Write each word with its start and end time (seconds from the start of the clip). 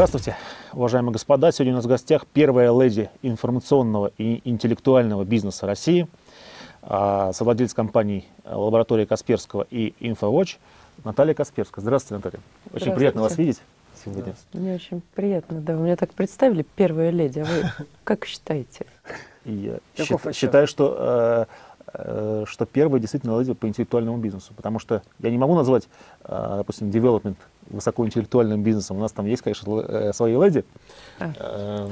Здравствуйте, 0.00 0.34
уважаемые 0.72 1.12
господа. 1.12 1.52
Сегодня 1.52 1.74
у 1.74 1.76
нас 1.76 1.84
в 1.84 1.88
гостях 1.88 2.24
первая 2.26 2.72
леди 2.72 3.10
информационного 3.20 4.10
и 4.16 4.40
интеллектуального 4.48 5.24
бизнеса 5.24 5.66
России, 5.66 6.08
а, 6.80 7.34
совладелец 7.34 7.74
компаний 7.74 8.26
лаборатории 8.46 9.04
Касперского 9.04 9.66
и 9.70 9.92
InfoWatch 10.00 10.56
Наталья 11.04 11.34
Касперская. 11.34 11.82
Здравствуйте, 11.82 12.14
Наталья. 12.24 12.42
Очень 12.72 12.94
приятно 12.94 13.20
вас 13.20 13.36
видеть 13.36 13.60
сегодня. 14.02 14.34
Мне 14.54 14.76
очень 14.76 15.02
приятно, 15.14 15.60
да. 15.60 15.76
Вы 15.76 15.82
меня 15.82 15.96
так 15.96 16.14
представили, 16.14 16.64
первая 16.76 17.10
леди. 17.10 17.40
А 17.40 17.44
вы 17.44 17.86
как 18.04 18.24
считаете? 18.24 18.86
Я 19.44 19.80
считаю, 19.98 20.32
считаю, 20.32 20.66
что 20.66 20.96
э, 20.98 21.44
Э, 21.44 21.46
что 21.92 22.66
первое 22.66 23.00
действительно 23.00 23.38
леди 23.38 23.52
по 23.52 23.66
интеллектуальному 23.66 24.18
бизнесу. 24.18 24.52
Потому 24.54 24.78
что 24.78 25.02
я 25.18 25.30
не 25.30 25.38
могу 25.38 25.54
назвать, 25.54 25.88
э, 26.24 26.54
допустим, 26.58 26.90
development 26.90 27.36
высокоинтеллектуальным 27.68 28.62
бизнесом. 28.62 28.98
У 28.98 29.00
нас 29.00 29.12
там 29.12 29.26
есть, 29.26 29.42
конечно, 29.42 29.80
э, 29.80 30.12
свои 30.12 30.34
леди. 30.34 30.64
А. 31.18 31.88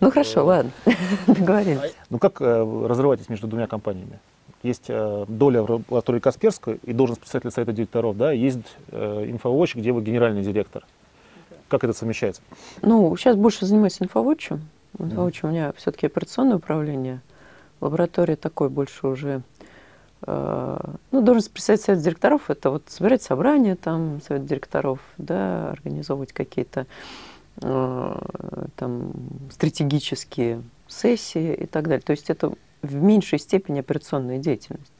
Ну 0.00 0.10
хорошо, 0.10 0.44
ладно, 0.44 0.70
договорились. 1.26 1.94
Ну 2.10 2.18
как 2.18 2.40
разрываетесь 2.40 3.28
между 3.28 3.46
двумя 3.46 3.66
компаниями? 3.66 4.18
Есть 4.64 4.88
доля 4.88 5.62
в 5.62 5.70
лаборатории 5.70 6.18
Касперской 6.18 6.80
и 6.82 6.92
должность 6.92 7.20
представителя 7.20 7.52
совета 7.52 7.72
директоров, 7.72 8.16
да, 8.16 8.32
есть 8.32 8.58
InfoWatch, 8.90 9.78
где 9.78 9.92
вы 9.92 10.02
генеральный 10.02 10.42
директор. 10.42 10.84
Как 11.68 11.84
это 11.84 11.92
совмещается? 11.92 12.42
Ну, 12.82 13.16
сейчас 13.16 13.36
больше 13.36 13.66
занимаюсь 13.66 14.00
InfoWatch. 14.00 14.58
InfoWatch 14.98 15.38
у 15.42 15.46
меня 15.46 15.72
все-таки 15.76 16.06
операционное 16.06 16.56
управление– 16.56 17.20
Лаборатория 17.80 18.36
такой 18.36 18.68
больше 18.68 19.06
уже, 19.06 19.42
э, 20.26 20.78
ну, 21.10 21.22
должен 21.22 21.50
представить 21.50 21.82
совет 21.82 22.02
директоров, 22.02 22.50
это 22.50 22.70
вот 22.70 22.84
собирать 22.88 23.22
собрания 23.22 23.76
там, 23.76 24.20
совет 24.26 24.46
директоров, 24.46 25.00
да, 25.16 25.70
организовывать 25.70 26.32
какие-то 26.32 26.86
э, 27.62 28.18
там 28.76 29.12
стратегические 29.50 30.62
сессии 30.88 31.54
и 31.54 31.66
так 31.66 31.84
далее. 31.84 32.02
То 32.02 32.12
есть 32.12 32.30
это 32.30 32.52
в 32.82 32.94
меньшей 32.94 33.38
степени 33.38 33.80
операционная 33.80 34.38
деятельность. 34.38 34.92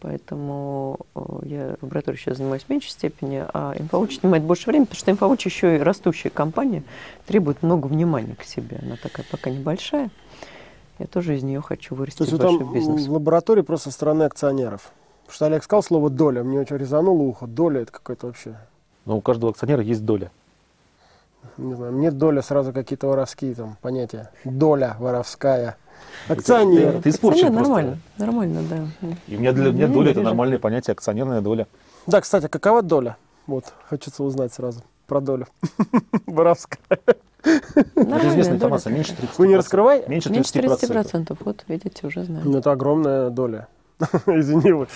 Поэтому 0.00 0.98
э, 1.14 1.20
я 1.44 1.76
лабораторией 1.80 2.20
сейчас 2.20 2.36
занимаюсь 2.36 2.64
в 2.64 2.68
меньшей 2.68 2.90
степени, 2.90 3.44
а 3.52 3.74
InfoWatch 3.78 4.20
занимает 4.20 4.44
больше 4.44 4.66
времени, 4.66 4.84
потому 4.84 4.98
что 4.98 5.10
InfoWatch 5.10 5.46
еще 5.46 5.76
и 5.76 5.80
растущая 5.80 6.30
компания, 6.30 6.82
требует 7.26 7.62
много 7.62 7.86
внимания 7.86 8.36
к 8.36 8.44
себе. 8.44 8.78
Она 8.82 8.96
такая 8.96 9.24
пока 9.30 9.50
небольшая. 9.50 10.10
Я 10.98 11.06
тоже 11.06 11.36
из 11.36 11.42
нее 11.42 11.60
хочу 11.60 11.94
вырасти 11.94 12.18
То 12.18 12.24
есть 12.24 12.34
в 12.34 12.38
большой 12.38 12.58
там 12.58 12.72
бизнес. 12.72 13.06
в 13.06 13.12
лаборатории 13.12 13.62
просто 13.62 13.90
стороны 13.90 14.24
акционеров. 14.24 14.92
Потому 15.26 15.34
что 15.34 15.46
Олег 15.46 15.64
сказал 15.64 15.82
слово 15.82 16.08
«доля», 16.08 16.42
мне 16.42 16.60
очень 16.60 16.76
резануло 16.76 17.22
ухо. 17.22 17.46
Доля– 17.46 17.80
это 17.82 17.92
какое-то 17.92 18.26
вообще... 18.28 18.56
Но 19.04 19.16
у 19.16 19.20
каждого 19.20 19.50
акционера 19.50 19.82
есть 19.82 20.04
доля. 20.04 20.30
Не 21.58 21.74
знаю, 21.74 21.92
мне 21.92 22.10
доля 22.10 22.42
сразу 22.42 22.72
какие-то 22.72 23.06
воровские 23.08 23.54
там 23.54 23.76
понятия. 23.80 24.30
Доля 24.44 24.96
воровская. 24.98 25.76
Акционер. 26.28 26.94
Ты, 26.94 27.02
ты 27.02 27.08
испорчен 27.10 27.52
просто. 27.52 27.62
Нормально, 27.62 27.98
нормально, 28.18 28.62
да. 28.68 29.08
И 29.26 29.36
у 29.36 29.40
меня 29.40 29.52
для 29.52 29.72
меня 29.72 29.88
доля– 29.88 30.10
это 30.12 30.22
нормальное 30.22 30.58
понятие, 30.58 30.92
акционерная 30.92 31.40
доля. 31.40 31.66
Да, 32.06 32.20
кстати, 32.20 32.48
какова 32.48 32.82
доля? 32.82 33.16
Вот, 33.46 33.64
хочется 33.88 34.22
узнать 34.22 34.52
сразу 34.52 34.82
про 35.06 35.20
долю. 35.20 35.46
Воровская. 36.26 36.80
Это 37.94 38.28
известная 38.28 38.56
информация, 38.56 38.92
меньше 38.92 39.12
30%. 39.12 39.28
Вы 39.38 39.48
не 39.48 39.56
раскрываете? 39.56 40.08
Меньше 40.08 40.28
30%. 40.28 40.32
Меньше 40.32 40.54
30%, 40.56 41.36
вот 41.40 41.64
видите, 41.68 42.06
уже 42.06 42.24
знаю. 42.24 42.42
Ну, 42.44 42.58
это 42.58 42.72
огромная 42.72 43.30
доля. 43.30 43.68
Извини, 44.26 44.72
вы. 44.72 44.88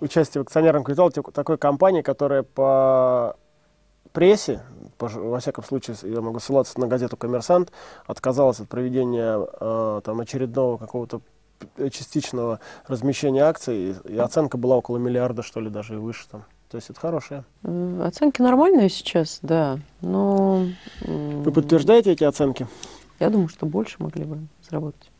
Участие 0.00 0.42
в 0.42 0.46
акционерном 0.46 0.84
капитале 0.84 1.10
такой 1.32 1.58
компании, 1.58 2.02
которая 2.02 2.42
по 2.42 3.36
прессе, 4.12 4.62
по, 4.96 5.08
во 5.08 5.40
всяком 5.40 5.64
случае, 5.64 5.96
я 6.02 6.20
могу 6.20 6.38
ссылаться 6.38 6.78
на 6.80 6.86
газету 6.86 7.16
«Коммерсант», 7.16 7.72
отказалась 8.06 8.60
от 8.60 8.68
проведения 8.68 9.38
э, 9.60 10.00
там, 10.04 10.20
очередного 10.20 10.76
какого-то 10.76 11.20
частичного 11.90 12.60
размещения 12.86 13.42
акций, 13.42 13.96
и 14.04 14.16
оценка 14.16 14.56
была 14.56 14.76
около 14.76 14.98
миллиарда, 14.98 15.42
что 15.42 15.60
ли, 15.60 15.70
даже 15.70 15.94
и 15.94 15.98
выше 15.98 16.28
там. 16.30 16.44
То 16.70 16.76
есть 16.76 16.90
это 16.90 17.00
хорошее. 17.00 17.44
Оценки 18.02 18.42
нормальные 18.42 18.90
сейчас, 18.90 19.38
да. 19.40 19.78
Но... 20.02 20.66
Вы 21.00 21.50
подтверждаете 21.50 22.12
эти 22.12 22.24
оценки? 22.24 22.66
Я 23.18 23.30
думаю, 23.30 23.48
что 23.48 23.64
больше 23.64 23.96
могли 24.00 24.24
бы 24.24 24.38
заработать. 24.68 25.10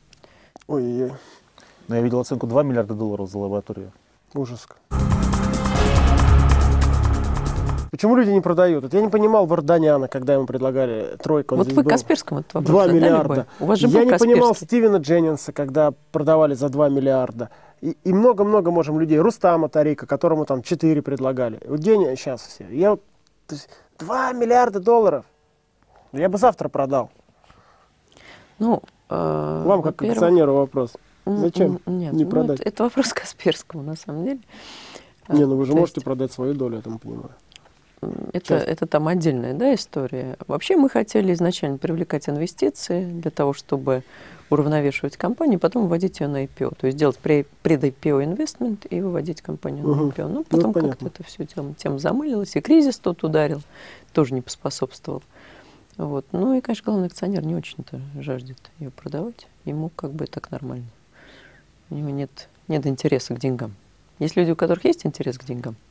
Ой-ой-ой. 0.67 1.13
Но 1.89 1.97
я 1.97 2.03
видел 2.03 2.21
оценку 2.21 2.47
2 2.47 2.63
миллиарда 2.65 2.93
долларов 2.93 3.31
за 3.31 3.39
лабораторию. 3.39 3.93
Ужас. 4.35 4.69
Почему 7.91 8.15
люди 8.15 8.31
не 8.31 8.43
продают? 8.43 8.85
Это 8.85 8.99
я 8.99 9.03
не 9.03 9.09
понимал 9.09 9.47
Варданяна, 9.47 10.07
когда 10.07 10.35
ему 10.35 10.45
предлагали 10.45 11.17
тройку. 11.23 11.57
Вот 11.57 11.73
вы 11.73 11.83
был. 11.83 11.91
Касперскому 11.91 12.41
этот 12.41 12.55
вопрос 12.55 12.71
2 12.71 12.87
миллиарда. 12.93 13.47
У 13.59 13.65
вас 13.65 13.79
же 13.79 13.89
я 13.89 14.05
не 14.05 14.11
Касперский. 14.11 14.35
понимал 14.35 14.55
Стивена 14.55 14.99
Дженнинса, 14.99 15.53
когда 15.53 15.93
продавали 16.13 16.53
за 16.53 16.69
2 16.69 16.91
миллиарда. 16.91 17.49
И 17.81 18.13
много-много 18.13 18.71
можем 18.71 18.99
людей. 18.99 19.19
Рустама 19.19 19.69
Тарика, 19.69 20.07
которому 20.07 20.45
там 20.45 20.63
4 20.63 21.01
предлагали. 21.03 21.61
Вот 21.67 21.81
день 21.81 22.05
сейчас 22.17 22.43
все. 22.43 22.67
Я, 22.71 22.97
то 22.97 23.55
есть 23.55 23.69
2 23.99 24.33
миллиарда 24.33 24.81
долларов. 24.81 25.25
Я 26.13 26.29
бы 26.29 26.39
завтра 26.39 26.69
продал. 26.69 27.11
Ну, 28.59 28.83
э, 29.09 29.63
Вам 29.65 29.83
как 29.83 30.03
акционеру 30.03 30.55
вопрос. 30.55 30.97
Зачем 31.27 31.81
нет, 31.87 32.13
не 32.15 32.25
ну, 32.25 32.31
продать? 32.31 32.61
Это, 32.61 32.69
это 32.69 32.85
вопрос 32.85 33.13
Касперскому, 33.13 33.83
на 33.83 33.97
самом 33.97 34.25
деле. 34.25 34.41
Не, 35.29 35.45
ну 35.45 35.57
вы 35.57 35.67
же 35.67 35.73
То 35.73 35.79
можете 35.79 35.99
есть... 35.99 36.05
продать 36.05 36.33
свою 36.33 36.55
долю, 36.55 36.77
я 36.77 36.83
там 36.83 36.99
понимаю. 36.99 37.31
Это, 38.33 38.55
это 38.55 38.87
там 38.87 39.09
отдельная 39.09 39.55
да, 39.55 39.75
история. 39.75 40.37
Вообще 40.47 40.77
мы 40.77 40.89
хотели 40.89 41.33
изначально 41.33 41.79
привлекать 41.79 42.29
инвестиции 42.29 43.05
для 43.05 43.31
того, 43.31 43.53
чтобы 43.53 44.05
уравновешивать 44.51 45.17
компанию, 45.17 45.59
потом 45.59 45.89
вводить 45.89 46.21
ее 46.21 46.29
на 46.29 46.45
IPO. 46.45 46.77
То 46.79 46.87
есть 46.87 46.99
делать 46.99 47.19
пред-IPO 47.19 48.25
инвестмент 48.25 48.87
и 48.91 49.01
выводить 49.01 49.43
компанию 49.43 49.87
на 49.87 50.01
IPO. 50.09 50.29
Ну, 50.29 50.29
ну, 50.29 50.45
потом 50.45 50.73
ну, 50.75 50.89
как-то 50.89 51.07
это 51.07 51.23
все 51.25 51.45
тем, 51.45 51.75
тем 51.75 51.99
замылилось. 51.99 52.57
И 52.57 52.61
кризис 52.61 52.99
тут 52.99 53.25
ударил, 53.25 53.63
тоже 54.13 54.35
не 54.35 54.41
поспособствовал. 54.41 55.23
Вот. 55.97 56.27
Ну 56.33 56.55
и, 56.55 56.61
конечно, 56.61 56.85
главный 56.85 57.09
акционер 57.09 57.45
не 57.45 57.55
очень-то 57.55 58.01
жаждет 58.21 58.59
ее 58.79 58.91
продавать. 58.91 59.47
Ему 59.65 59.91
как 59.91 60.13
бы 60.13 60.27
так 60.27 60.51
нормально. 60.51 60.87
У 61.91 61.95
него 61.95 62.11
нет, 62.11 62.49
нет 62.69 62.87
интереса 62.87 63.35
к 63.35 63.39
деньгам. 63.39 63.75
Есть 64.19 64.37
люди, 64.37 64.51
у 64.51 64.57
которых 64.57 64.85
есть 64.85 65.07
интерес 65.07 65.39
к 65.39 65.45
деньгам– 65.45 65.77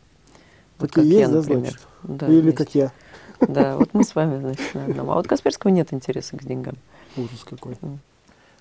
вот 0.80 0.92
как 0.92 1.04
есть, 1.04 1.20
я, 1.20 1.28
например. 1.28 1.80
Да, 2.04 2.28
Или 2.28 2.48
есть. 2.48 2.58
как 2.58 2.76
я. 2.76 2.92
Да, 3.40 3.78
вот 3.78 3.94
мы 3.94 4.04
с 4.04 4.16
вами, 4.16 4.40
значит, 4.40 4.74
на 4.74 4.86
одном. 4.86 5.10
А 5.10 5.16
вот 5.16 5.28
Касперского 5.28 5.72
нет 5.72 5.94
интереса 5.94 6.38
к 6.38 6.44
деньгам. 6.44 6.76
Ужас 7.16 7.44
какой. 7.44 7.78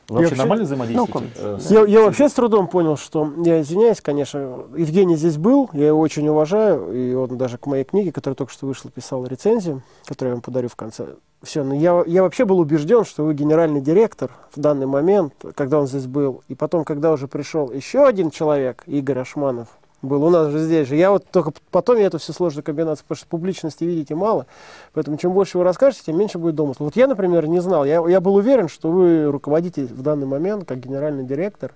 Вы 0.09 0.21
вообще, 0.21 0.37
нормально 0.37 0.65
взаимодействуете? 0.65 1.31
Ну, 1.41 1.57
я, 1.71 1.85
я 1.85 2.01
вообще 2.03 2.29
с 2.29 2.33
трудом 2.33 2.69
понял, 2.69 2.97
что, 2.97 3.33
я 3.45 3.61
извиняюсь, 3.61 4.01
конечно, 4.01 4.67
Евгений 4.77 5.17
здесь 5.17 5.37
был, 5.37 5.69
я 5.73 5.89
его 5.89 6.01
очень 6.01 6.29
уважаю, 6.29 6.93
и 6.93 7.15
он 7.15 7.37
даже 7.37 7.59
к 7.59 7.67
моей 7.67 7.85
книге, 7.85 8.13
которая 8.13 8.37
только 8.37 8.53
что 8.53 8.67
вышла, 8.67 8.91
писал 8.91 9.27
рецензию, 9.27 9.83
которую 10.05 10.33
я 10.33 10.35
вам 10.37 10.43
подарю 10.43 10.69
в 10.69 10.77
конце. 10.77 11.17
Все, 11.43 11.65
но 11.65 11.75
я, 11.75 12.03
я 12.07 12.23
вообще 12.23 12.45
был 12.45 12.59
убежден, 12.59 13.05
что 13.05 13.25
вы 13.25 13.35
генеральный 13.35 13.81
директор 13.81 14.31
в 14.55 14.61
данный 14.61 14.87
момент, 14.87 15.35
когда 15.55 15.81
он 15.81 15.87
здесь 15.87 16.07
был, 16.07 16.43
и 16.49 16.55
потом, 16.55 16.85
когда 16.85 17.13
уже 17.13 17.29
пришел 17.29 17.71
еще 17.73 18.07
один 18.07 18.31
человек, 18.31 18.85
Игорь 18.87 19.19
Ашманов, 19.19 19.69
был 20.03 20.25
у 20.25 20.31
нас 20.31 20.51
же 20.51 20.59
здесь 20.59 20.89
же. 20.89 20.97
Я 20.97 21.11
вот 21.11 21.25
только 21.31 21.53
потом 21.71 21.99
я 21.99 22.07
эту 22.07 22.19
всю 22.19 22.33
сложную 22.33 22.65
комбинацию, 22.65 23.05
потому 23.05 23.17
что 23.17 23.27
публичности 23.27 23.85
видите 23.85 24.15
мало, 24.15 24.47
поэтому 24.93 25.17
чем 25.17 25.33
больше 25.33 25.59
вы 25.59 25.65
расскажете, 25.65 26.05
тем 26.07 26.19
меньше 26.19 26.39
будет 26.39 26.55
домысла. 26.55 26.85
Вот 26.85 26.97
я, 26.97 27.07
например, 27.07 27.47
не 27.47 27.61
знал, 27.61 27.85
я, 27.85 28.07
я 28.09 28.21
был 28.21 28.35
уверен, 28.37 28.69
что 28.69 28.91
вы 28.91 29.25
руководите 29.31 29.85
в 29.85 30.03
данный 30.03 30.27
момент 30.27 30.67
как 30.67 30.81
генеральный 30.81 31.25
директор 31.25 31.73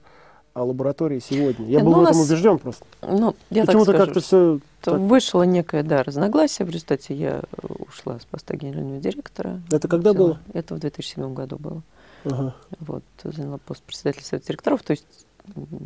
о 0.52 0.64
лаборатории 0.64 1.20
сегодня. 1.20 1.66
Я 1.66 1.80
был 1.80 1.92
ну, 1.92 2.00
в 2.00 2.02
этом 2.02 2.18
нас, 2.18 2.28
убежден 2.28 2.58
просто. 2.58 2.84
Ну, 3.02 3.34
я 3.50 3.64
Почему-то 3.64 3.92
как-то 3.92 4.20
все... 4.20 4.58
Так... 4.82 4.98
Вышло 4.98 5.42
некое, 5.42 5.82
да, 5.82 6.02
разногласие. 6.02 6.66
В 6.66 6.70
результате 6.70 7.14
я 7.14 7.42
ушла 7.62 8.18
с 8.18 8.24
поста 8.24 8.56
генерального 8.56 8.98
директора. 8.98 9.60
Это 9.70 9.88
когда 9.88 10.12
было? 10.12 10.38
Это 10.52 10.74
в 10.74 10.78
2007 10.78 11.34
году 11.34 11.56
было. 11.56 11.82
Ага. 12.24 12.54
Вот, 12.80 13.02
заняла 13.22 13.58
пост 13.58 13.82
председателя 13.82 14.24
совета 14.24 14.48
директоров. 14.48 14.82
То 14.82 14.90
есть 14.92 15.06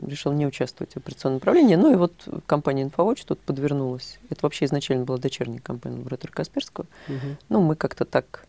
решил 0.06 0.32
не 0.32 0.46
участвовать 0.46 0.94
в 0.94 0.96
операционном 0.96 1.38
управлении. 1.38 1.74
Ну 1.76 1.92
и 1.92 1.96
вот 1.96 2.12
компания 2.46 2.84
InfoWatch 2.84 3.24
тут 3.26 3.40
подвернулась. 3.40 4.18
Это 4.30 4.40
вообще 4.42 4.64
изначально 4.66 5.04
была 5.04 5.18
дочерняя 5.18 5.60
компания 5.60 5.96
лаборатории 5.96 6.32
Касперского. 6.32 6.86
Угу. 7.08 7.36
Ну, 7.48 7.60
мы 7.60 7.76
как-то 7.76 8.04
так 8.04 8.46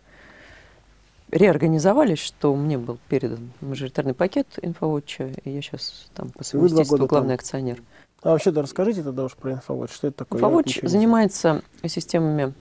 реорганизовались, 1.32 2.20
что 2.20 2.56
мне 2.56 2.78
был 2.78 2.98
передан 3.10 3.52
мажоритарный 3.62 4.14
пакет 4.14 4.48
InfoWatch, 4.58 5.42
и 5.44 5.50
я 5.50 5.62
сейчас 5.62 6.10
там 6.14 6.30
по 6.30 6.44
совместительству 6.44 7.06
главный 7.08 7.36
там. 7.36 7.36
акционер. 7.36 7.84
А 8.22 8.32
вообще, 8.32 8.52
да, 8.52 8.62
расскажите 8.62 9.04
тогда 9.04 9.26
уж 9.26 9.36
про 9.36 9.52
InfoWatch. 9.52 9.94
Что 9.94 10.08
это 10.08 10.18
такое? 10.18 10.42
InfoWatch 10.42 10.88
занимается 10.88 11.62
системами 11.86 12.54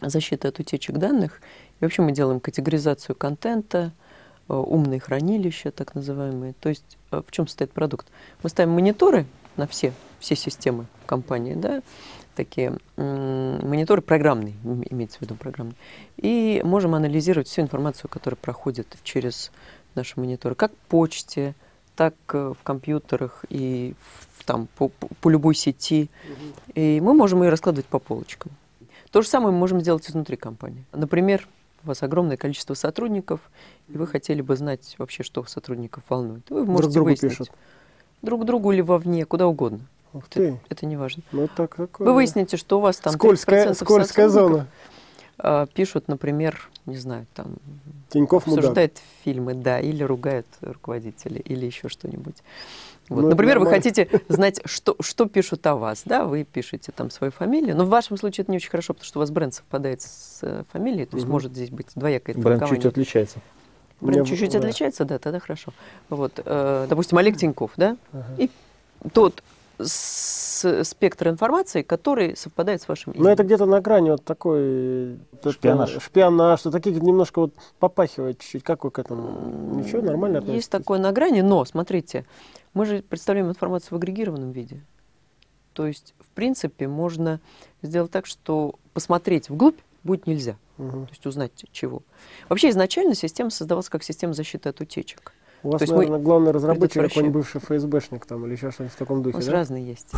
защиты 0.00 0.48
от 0.48 0.58
утечек 0.58 0.96
данных. 0.96 1.40
И 1.80 1.84
вообще 1.84 2.02
мы 2.02 2.12
делаем 2.12 2.40
категоризацию 2.40 3.16
контента, 3.16 3.92
умные 4.58 5.00
хранилища, 5.00 5.70
так 5.70 5.94
называемые. 5.94 6.54
То 6.60 6.68
есть 6.68 6.98
в 7.10 7.30
чем 7.30 7.46
состоит 7.46 7.72
продукт? 7.72 8.06
Мы 8.42 8.50
ставим 8.50 8.70
мониторы 8.72 9.26
на 9.56 9.66
все, 9.66 9.92
все 10.18 10.36
системы 10.36 10.86
компании, 11.06 11.54
да, 11.54 11.82
такие 12.34 12.78
мониторы 12.96 14.02
программные, 14.02 14.54
имеется 14.90 15.18
в 15.18 15.22
виду 15.22 15.34
программные, 15.34 15.76
и 16.16 16.62
можем 16.64 16.94
анализировать 16.94 17.48
всю 17.48 17.62
информацию, 17.62 18.08
которая 18.08 18.36
проходит 18.36 18.86
через 19.02 19.50
наши 19.94 20.18
мониторы, 20.18 20.54
как 20.54 20.72
почте, 20.88 21.54
так 21.96 22.14
э, 22.32 22.54
в 22.58 22.62
компьютерах 22.62 23.44
и 23.50 23.94
в, 24.38 24.44
там, 24.44 24.68
по, 24.76 24.88
по 24.88 25.28
любой 25.28 25.54
сети. 25.54 26.08
И 26.74 27.00
мы 27.02 27.12
можем 27.12 27.42
ее 27.42 27.50
раскладывать 27.50 27.86
по 27.86 27.98
полочкам. 27.98 28.52
То 29.10 29.20
же 29.20 29.28
самое 29.28 29.52
мы 29.52 29.58
можем 29.58 29.80
сделать 29.80 30.08
изнутри 30.08 30.36
компании. 30.36 30.84
Например, 30.92 31.46
у 31.84 31.88
вас 31.88 32.02
огромное 32.02 32.36
количество 32.36 32.74
сотрудников, 32.74 33.40
и 33.88 33.96
вы 33.96 34.06
хотели 34.06 34.42
бы 34.42 34.56
знать 34.56 34.94
вообще, 34.98 35.22
что 35.22 35.44
сотрудников 35.44 36.02
волнует. 36.08 36.48
Вы 36.50 36.64
можете 36.64 36.82
друг 36.82 36.92
другу 36.94 37.08
выяснить. 37.08 37.32
Пишут. 37.32 37.50
Друг 38.22 38.44
другу 38.44 38.72
или 38.72 38.80
вовне, 38.80 39.24
куда 39.24 39.46
угодно. 39.46 39.80
Ух 40.12 40.28
ты. 40.28 40.48
Это, 40.48 40.60
это 40.68 40.86
не 40.86 40.96
важно. 40.96 41.22
Ну, 41.32 41.48
так, 41.48 41.76
такое... 41.76 42.06
Вы 42.06 42.14
выясните, 42.14 42.56
что 42.56 42.78
у 42.78 42.80
вас 42.80 42.96
там 42.98 43.12
скользкая, 43.12 43.74
скользкая 43.74 44.28
зона. 44.28 44.66
А, 45.38 45.66
пишут, 45.66 46.08
например, 46.08 46.68
не 46.86 46.96
знаю, 46.96 47.26
там 47.34 47.56
Тиньков 48.10 48.46
обсуждают 48.46 48.92
мудак. 48.92 49.04
фильмы, 49.24 49.54
да, 49.54 49.80
или 49.80 50.02
ругают 50.02 50.46
руководителей, 50.60 51.40
или 51.40 51.64
еще 51.64 51.88
что-нибудь. 51.88 52.36
Вот. 53.10 53.22
Ну, 53.22 53.28
Например, 53.28 53.58
вы 53.58 53.66
хотите 53.66 54.08
знать, 54.28 54.60
что, 54.64 54.94
что 55.00 55.26
пишут 55.26 55.66
о 55.66 55.74
вас, 55.74 56.02
да, 56.04 56.24
вы 56.24 56.44
пишете 56.44 56.92
там 56.92 57.10
свою 57.10 57.32
фамилию, 57.32 57.76
но 57.76 57.84
в 57.84 57.88
вашем 57.88 58.16
случае 58.16 58.44
это 58.44 58.52
не 58.52 58.58
очень 58.58 58.70
хорошо, 58.70 58.94
потому 58.94 59.04
что 59.04 59.18
у 59.18 59.20
вас 59.20 59.32
бренд 59.32 59.52
совпадает 59.52 60.00
с 60.00 60.38
э, 60.42 60.62
фамилией, 60.72 61.06
то 61.06 61.16
есть 61.16 61.26
угу. 61.26 61.32
может 61.32 61.52
здесь 61.52 61.70
быть 61.70 61.88
двоякое 61.96 62.36
Бренд 62.36 62.64
чуть 62.68 62.86
отличается. 62.86 63.40
Бренд 64.00 64.28
чуть-чуть 64.28 64.52
да. 64.52 64.58
отличается, 64.60 65.04
да, 65.04 65.18
тогда 65.18 65.40
хорошо. 65.40 65.72
Вот, 66.08 66.40
э, 66.44 66.86
допустим, 66.88 67.18
Олег 67.18 67.36
Тиньков, 67.36 67.72
да, 67.76 67.96
ага. 68.12 68.24
и 68.38 68.48
тот 69.12 69.42
с 69.82 70.84
спектр 70.84 71.28
информации, 71.28 71.82
который 71.82 72.36
совпадает 72.36 72.82
с 72.82 72.88
вашим 72.88 73.12
именем. 73.12 73.24
Ну, 73.24 73.30
это 73.30 73.44
где-то 73.44 73.66
на 73.66 73.80
грани 73.80 74.10
вот 74.10 74.24
такой... 74.24 75.18
Шпионаж. 75.48 75.90
Это, 75.90 76.00
шпионаж, 76.00 76.60
что 76.60 76.70
такие 76.70 76.94
немножко 77.00 77.40
вот 77.40 77.54
попахивает 77.78 78.38
чуть-чуть. 78.40 78.62
Как 78.62 78.84
вы 78.84 78.90
к 78.90 78.98
этому? 78.98 79.76
Ничего, 79.76 80.02
нормально 80.02 80.38
относитесь? 80.38 80.64
Есть 80.64 80.70
такое 80.70 80.98
на 80.98 81.12
грани, 81.12 81.40
но, 81.40 81.64
смотрите, 81.64 82.26
мы 82.74 82.86
же 82.86 83.02
представляем 83.02 83.48
информацию 83.48 83.90
в 83.92 83.94
агрегированном 83.96 84.52
виде. 84.52 84.84
То 85.72 85.86
есть, 85.86 86.14
в 86.18 86.28
принципе, 86.34 86.88
можно 86.88 87.40
сделать 87.82 88.10
так, 88.10 88.26
что 88.26 88.74
посмотреть 88.92 89.48
вглубь 89.48 89.78
будет 90.02 90.26
нельзя. 90.26 90.56
Угу. 90.78 90.90
То 90.90 91.08
есть 91.10 91.26
узнать 91.26 91.52
чего. 91.72 92.02
Вообще 92.48 92.70
изначально 92.70 93.14
система 93.14 93.50
создавалась 93.50 93.88
как 93.88 94.02
система 94.02 94.32
защиты 94.32 94.68
от 94.68 94.80
утечек. 94.80 95.32
У 95.62 95.70
вас, 95.70 95.82
То 95.82 95.94
наверное, 95.94 96.20
главный 96.20 96.52
разработчик 96.52 97.02
какой-нибудь 97.02 97.34
бывший 97.34 97.60
ФСБшник 97.60 98.24
там 98.24 98.46
или 98.46 98.52
еще 98.52 98.70
что-нибудь 98.70 98.94
в 98.94 98.98
таком 98.98 99.22
духе, 99.22 99.36
У 99.36 99.38
нас 99.38 99.46
да? 99.46 99.52
разные 99.52 99.86
есть. 99.86 100.10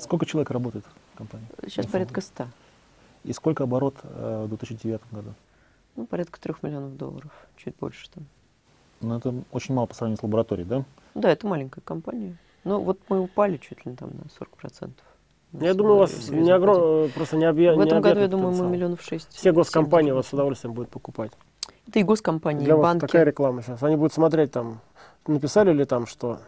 Сколько 0.00 0.24
человек 0.24 0.50
работает 0.50 0.86
в 1.12 1.18
компании? 1.18 1.46
Сейчас 1.64 1.84
Инфо. 1.84 1.92
порядка 1.92 2.20
100. 2.22 2.46
И 3.24 3.32
сколько 3.34 3.64
оборот 3.64 3.96
э, 4.02 4.44
в 4.46 4.48
2009 4.48 5.00
году? 5.12 5.34
Ну, 5.96 6.06
порядка 6.06 6.40
3 6.40 6.54
миллионов 6.62 6.96
долларов, 6.96 7.30
чуть 7.56 7.74
больше 7.78 8.08
там. 8.10 8.24
Ну, 9.02 9.18
это 9.18 9.34
очень 9.52 9.74
мало 9.74 9.86
по 9.86 9.94
сравнению 9.94 10.18
с 10.18 10.22
лабораторией, 10.22 10.66
да? 10.66 10.84
Да, 11.14 11.30
это 11.30 11.46
маленькая 11.46 11.82
компания. 11.82 12.38
Но 12.64 12.80
вот 12.80 12.98
мы 13.10 13.20
упали 13.20 13.58
чуть 13.58 13.84
ли 13.84 13.94
там 13.94 14.10
на 14.10 14.22
40%. 14.70 14.92
Я 15.60 15.74
думаю, 15.74 15.96
у 15.96 15.98
вас 15.98 16.28
не 16.30 16.50
огром... 16.50 17.10
просто 17.10 17.36
не 17.36 17.44
объ... 17.44 17.76
В 17.76 17.80
этом 17.80 18.00
году, 18.00 18.20
я 18.20 18.28
думаю, 18.28 18.54
мы 18.54 18.70
миллионов 18.70 19.02
шесть. 19.02 19.32
Все 19.32 19.52
госкомпании 19.52 20.12
вас 20.12 20.28
с 20.28 20.32
удовольствием 20.32 20.72
будут 20.72 20.90
покупать. 20.90 21.32
Это 21.88 22.00
и 22.00 22.02
госкомпании, 22.02 22.64
Для 22.64 22.74
и 22.74 22.78
банки. 22.78 23.02
вас 23.02 23.10
такая 23.10 23.24
реклама 23.24 23.62
сейчас. 23.62 23.82
Они 23.82 23.96
будут 23.96 24.12
смотреть 24.12 24.52
там, 24.52 24.80
написали 25.26 25.72
ли 25.72 25.84
там, 25.84 26.06
что, 26.06 26.38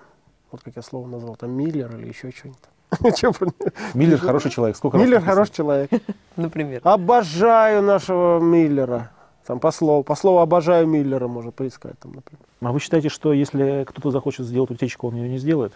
вот 0.51 0.63
как 0.63 0.77
я 0.77 0.83
слово 0.83 1.07
назвал, 1.07 1.37
там 1.37 1.51
Миллер 1.53 1.95
или 1.97 2.09
еще 2.09 2.31
что-нибудь. 2.31 2.61
Миллер 3.95 4.19
хороший 4.19 4.51
человек. 4.51 4.77
Сколько 4.77 4.99
Миллер 4.99 5.21
хороший 5.21 5.55
человек. 5.55 5.91
Например. 6.37 6.81
Обожаю 6.85 7.83
нашего 7.83 8.39
Миллера. 8.41 9.11
Там 9.47 9.61
по 9.61 9.71
слову, 9.71 10.05
по 10.05 10.15
слову 10.15 10.39
обожаю 10.39 10.87
Миллера 10.87 11.27
можно 11.27 11.51
поискать 11.51 11.99
там, 11.99 12.13
например. 12.13 12.45
А 12.61 12.71
вы 12.73 12.79
считаете, 12.79 13.09
что 13.09 13.33
если 13.33 13.85
кто-то 13.89 14.11
захочет 14.13 14.47
сделать 14.47 14.71
утечку, 14.71 15.09
он 15.09 15.17
ее 15.17 15.29
не 15.29 15.39
сделает? 15.39 15.73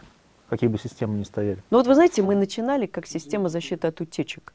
Какие 0.49 0.69
бы 0.69 0.79
системы 0.79 1.19
ни 1.19 1.25
стояли? 1.25 1.59
Ну 1.71 1.79
вот 1.79 1.87
вы 1.87 1.95
знаете, 1.95 2.23
мы 2.23 2.37
начинали 2.37 2.87
как 2.87 3.07
система 3.07 3.49
защиты 3.49 3.89
от 3.89 4.01
утечек. 4.01 4.53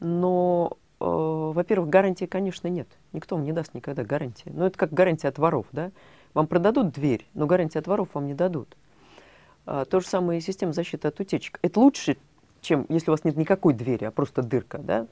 Но 0.00 0.76
во-первых, 1.00 1.88
гарантии, 1.88 2.24
конечно, 2.24 2.68
нет. 2.68 2.88
Никто 3.12 3.36
вам 3.36 3.44
не 3.44 3.52
даст 3.52 3.74
никогда 3.74 4.02
гарантии. 4.04 4.50
Но 4.52 4.66
это 4.66 4.76
как 4.76 4.92
гарантия 4.92 5.28
от 5.28 5.38
воров, 5.38 5.66
да? 5.72 5.90
Вам 6.34 6.46
продадут 6.46 6.90
дверь, 6.90 7.26
но 7.34 7.46
гарантии 7.46 7.78
от 7.78 7.86
воров 7.86 8.08
вам 8.14 8.26
не 8.26 8.34
дадут. 8.34 8.76
А, 9.66 9.84
то 9.84 10.00
же 10.00 10.06
самое 10.06 10.38
и 10.38 10.42
система 10.42 10.72
защиты 10.72 11.08
от 11.08 11.18
утечек. 11.20 11.58
Это 11.62 11.78
лучше, 11.78 12.16
чем 12.60 12.86
если 12.88 13.10
у 13.10 13.12
вас 13.12 13.24
нет 13.24 13.36
никакой 13.36 13.74
двери, 13.74 14.04
а 14.04 14.10
просто 14.10 14.42
дырка, 14.42 14.78
да? 14.78 15.06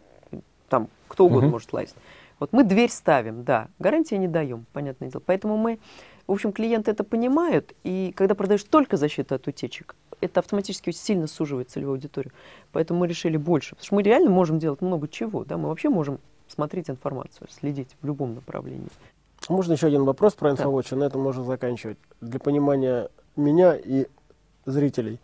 Там 0.69 0.88
кто 1.09 1.27
угодно 1.27 1.49
угу. 1.49 1.55
может 1.55 1.73
лазить. 1.73 1.94
Вот 2.38 2.53
мы 2.53 2.65
дверь 2.65 2.91
ставим, 2.91 3.44
да, 3.44 3.69
гарантии 3.79 4.15
не 4.17 4.29
даем, 4.29 4.67
понятное 4.73 5.09
дело. 5.09 5.23
Поэтому 5.25 5.56
мы, 5.56 5.79
в 6.27 6.33
общем, 6.33 6.53
клиенты 6.53 6.91
это 6.91 7.03
понимают, 7.03 7.75
и 7.83 8.12
когда 8.15 8.35
продаешь 8.35 8.65
только 8.65 8.97
защиту 8.97 9.35
от 9.35 9.47
утечек, 9.47 9.94
это 10.21 10.41
автоматически 10.41 10.91
сильно 10.91 11.27
суживает 11.27 11.71
целевую 11.71 11.95
аудиторию. 11.95 12.33
Поэтому 12.73 13.01
мы 13.01 13.09
решили 13.09 13.37
больше. 13.37 13.71
Потому 13.71 13.85
что 13.85 13.95
мы 13.95 14.03
реально 14.03 14.31
можем 14.31 14.59
делать 14.59 14.81
много 14.81 15.09
чего. 15.09 15.45
Да? 15.45 15.57
Мы 15.57 15.69
вообще 15.69 15.89
можем 15.89 16.19
смотреть 16.49 16.91
информацию, 16.91 17.49
следить 17.51 17.97
в 18.01 18.07
любом 18.07 18.35
направлении. 18.35 18.89
Можно 19.49 19.73
еще 19.73 19.87
один 19.87 20.05
вопрос 20.05 20.35
про 20.35 20.51
InfoWatch, 20.53 20.89
да. 20.91 20.97
на 20.97 21.05
этом 21.05 21.21
можно 21.21 21.45
заканчивать. 21.45 21.99
Для 22.21 22.41
понимания 22.41 23.09
меня 23.37 23.77
и 23.77 24.07
зрителей. 24.65 25.21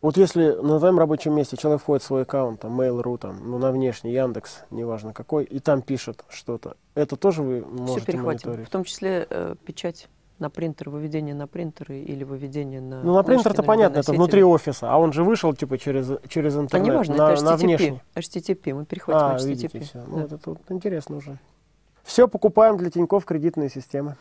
Вот 0.00 0.18
если 0.18 0.52
на 0.52 0.78
твоем 0.78 0.98
рабочем 0.98 1.34
месте 1.34 1.56
человек 1.56 1.80
входит 1.80 2.02
в 2.02 2.06
свой 2.06 2.22
аккаунт, 2.22 2.60
там, 2.60 2.78
Mail.ru, 2.78 3.16
там, 3.16 3.38
ну, 3.42 3.56
на 3.56 3.72
внешний 3.72 4.12
Яндекс, 4.12 4.64
неважно 4.70 5.14
какой, 5.14 5.44
и 5.44 5.60
там 5.60 5.80
пишет 5.80 6.24
что-то, 6.28 6.76
это 6.94 7.16
тоже 7.16 7.42
вы 7.42 7.62
можете 7.62 8.00
Все 8.00 8.12
перехватим, 8.12 8.48
мониторить? 8.48 8.68
в 8.68 8.70
том 8.70 8.84
числе 8.84 9.26
э, 9.30 9.54
печать 9.64 10.08
на 10.44 10.50
принтер, 10.50 10.90
выведение 10.90 11.34
на 11.34 11.46
принтеры 11.46 12.00
или 12.00 12.22
выведение 12.22 12.82
на... 12.82 13.02
Ну, 13.02 13.14
на 13.14 13.22
принтер 13.22 13.52
это 13.52 13.62
понятно, 13.62 14.00
это 14.00 14.12
внутри 14.12 14.44
офиса, 14.44 14.92
а 14.92 14.98
он 14.98 15.14
же 15.14 15.24
вышел, 15.24 15.54
типа, 15.54 15.78
через, 15.78 16.06
через 16.28 16.54
интернет, 16.54 16.74
а 16.74 16.90
не 16.90 16.90
важно, 16.90 17.16
на, 17.16 17.32
это 17.32 17.40
HTTP, 17.40 17.44
на 17.44 17.56
внешний. 17.56 18.00
HTTP, 18.14 18.74
мы 18.74 18.84
перехватим 18.84 19.26
а, 19.26 19.36
HTTP. 19.36 19.46
Видите, 19.46 19.80
все. 19.80 19.98
Ну, 19.98 20.04
да. 20.04 20.10
Ну, 20.10 20.18
это 20.26 20.38
тут 20.38 20.58
интересно 20.68 21.16
уже. 21.16 21.38
Все 22.02 22.28
покупаем 22.28 22.76
для 22.76 22.90
Тинькофф 22.90 23.24
кредитные 23.24 23.70
системы. 23.70 24.16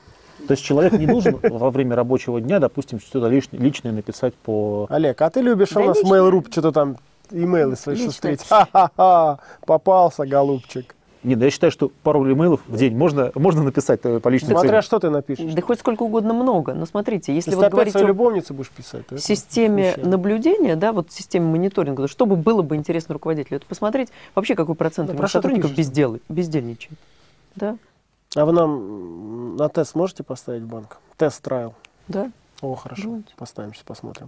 То 0.48 0.54
есть 0.54 0.64
человек 0.64 0.94
не 0.94 1.08
должен 1.08 1.38
во 1.44 1.70
время 1.70 1.98
рабочего 1.98 2.40
дня, 2.40 2.60
допустим, 2.60 3.01
что-то 3.01 3.27
личное 3.27 3.92
написать 3.92 4.34
по... 4.34 4.88
Олег, 4.89 5.22
а 5.22 5.30
ты 5.30 5.42
любишь 5.42 5.72
да 5.72 5.82
у 5.82 5.86
нас 5.88 6.01
Mail.ru 6.03 6.50
что-то 6.50 6.72
там 6.72 6.98
имейлы 7.32 7.75
свои 7.75 7.98
шустрить? 7.98 8.46
Ха-ха-ха, 8.50 9.39
попался, 9.65 10.25
голубчик. 10.25 10.96
Нет, 11.24 11.42
я 11.42 11.50
считаю, 11.50 11.72
что 11.72 11.92
пару 12.03 12.30
имейлов 12.32 12.62
в 12.68 12.75
день 12.75 12.96
можно, 12.96 13.32
можно 13.36 13.63
написать 13.63 14.01
э, 14.03 14.20
по 14.20 14.27
личной 14.27 14.50
Смотря 14.50 14.72
цели. 14.72 14.82
что 14.82 15.00
ты 15.00 15.10
напишешь. 15.10 15.53
Да 15.53 15.62
хоть 15.62 15.80
сколько 15.80 16.03
угодно 16.03 16.34
много. 16.34 16.74
Но 16.74 16.86
смотрите, 16.86 17.34
если, 17.34 17.51
если 17.51 17.62
вот 17.62 17.72
говорить 17.72 17.96
о 17.96 18.03
любовнице 18.03 18.53
будешь 18.53 18.70
писать, 18.70 19.08
то 19.08 19.18
системе 19.18 19.94
смещает. 19.94 20.06
наблюдения, 20.06 20.75
да, 20.75 20.92
вот 20.92 21.12
системе 21.12 21.46
мониторинга, 21.46 22.08
чтобы 22.08 22.36
было 22.36 22.62
бы 22.62 22.75
интересно 22.75 23.13
руководителю, 23.13 23.58
это 23.58 23.65
посмотреть 23.65 24.10
вообще 24.36 24.56
какой 24.56 24.75
процент 24.75 25.15
да, 25.15 25.27
сотрудников 25.27 25.74
бездел, 25.74 26.20
бездельничает. 26.27 26.98
Да? 27.56 27.77
А 28.36 28.46
вы 28.46 28.51
нам 28.51 29.56
на 29.56 29.70
тест 29.70 29.96
можете 29.96 30.24
поставить 30.24 30.63
банк? 30.63 30.98
Тест 31.18 31.42
трайл. 31.42 31.74
Да. 32.08 32.32
О, 32.62 32.75
хорошо. 32.75 33.03
Давайте. 33.03 33.34
Поставим, 33.38 33.74
сейчас 33.74 33.84
посмотрим. 33.84 34.27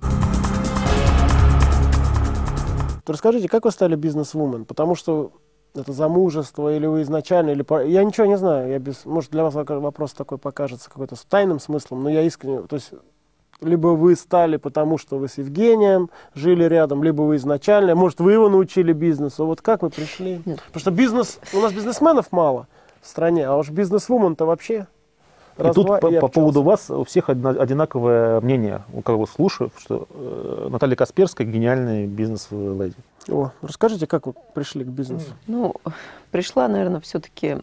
Расскажите, 3.06 3.48
как 3.48 3.66
вы 3.66 3.72
стали 3.72 3.96
бизнес-вумен? 3.96 4.66
Потому 4.66 4.96
что 4.96 5.32
это 5.76 5.92
замужество, 5.92 6.76
или 6.76 6.86
вы 6.86 7.02
изначально, 7.04 7.52
или... 7.52 7.88
Я 7.88 8.04
ничего 8.04 8.28
не 8.28 8.38
знаю, 8.38 8.70
я 8.70 8.80
без... 8.80 9.06
может 9.06 9.32
для 9.32 9.44
вас 9.44 9.54
вопрос 9.54 10.14
такой 10.14 10.38
покажется 10.38 10.90
какой-то 10.90 11.16
с 11.16 11.24
тайным 11.26 11.60
смыслом, 11.60 12.04
но 12.04 12.10
я 12.10 12.22
искренне, 12.22 12.62
то 12.62 12.76
есть 12.76 12.92
либо 13.62 13.90
вы 13.90 14.16
стали 14.16 14.58
потому, 14.58 14.98
что 14.98 15.18
вы 15.18 15.28
с 15.28 15.38
Евгением 15.38 16.10
жили 16.34 16.66
рядом, 16.66 17.04
либо 17.04 17.22
вы 17.22 17.38
изначально, 17.38 17.96
может, 17.96 18.20
вы 18.20 18.34
его 18.34 18.50
научили 18.50 18.92
бизнесу. 18.92 19.46
Вот 19.46 19.62
как 19.62 19.82
вы 19.82 19.90
пришли? 19.90 20.42
Нет. 20.46 20.62
Потому 20.68 20.80
что 20.80 20.92
бизнес, 20.92 21.40
у 21.54 21.60
нас 21.60 21.72
бизнесменов 21.72 22.32
мало 22.32 22.68
в 23.02 23.08
стране, 23.08 23.48
а 23.48 23.56
уж 23.56 23.70
бизнес-вумен-то 23.70 24.46
вообще 24.46 24.88
и 25.58 25.72
тут 25.74 25.88
по, 25.88 26.12
по 26.12 26.28
поводу 26.28 26.64
вас 26.64 26.90
у 26.90 27.04
всех 27.06 27.30
одинаковое 27.30 28.42
мнение, 28.42 28.84
у 28.94 29.02
кого 29.02 29.26
слушаю, 29.26 29.72
что 29.78 30.08
э, 30.10 30.68
Наталья 30.70 30.96
Касперская 30.96 31.48
гениальная 31.48 32.08
бизнес-леди. 32.08 32.96
О, 33.30 33.52
расскажите, 33.62 34.08
как 34.08 34.28
вы 34.28 34.34
пришли 34.54 34.84
к 34.84 34.88
бизнесу? 34.88 35.34
Ну, 35.48 35.76
пришла, 36.32 36.68
наверное, 36.68 37.02
все-таки 37.02 37.58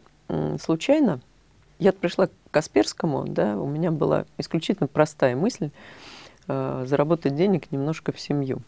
случайно. 0.60 1.20
Я 1.78 1.92
пришла 1.92 2.26
к 2.28 2.30
Касперскому, 2.50 3.24
да, 3.26 3.56
у 3.56 3.66
меня 3.66 3.90
была 3.90 4.24
исключительно 4.38 4.86
простая 4.86 5.34
мысль 5.34 5.70
э, 6.48 6.84
заработать 6.86 7.34
денег 7.34 7.72
немножко 7.72 8.12
в 8.12 8.20
семью, 8.20 8.60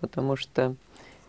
потому 0.00 0.36
что 0.36 0.74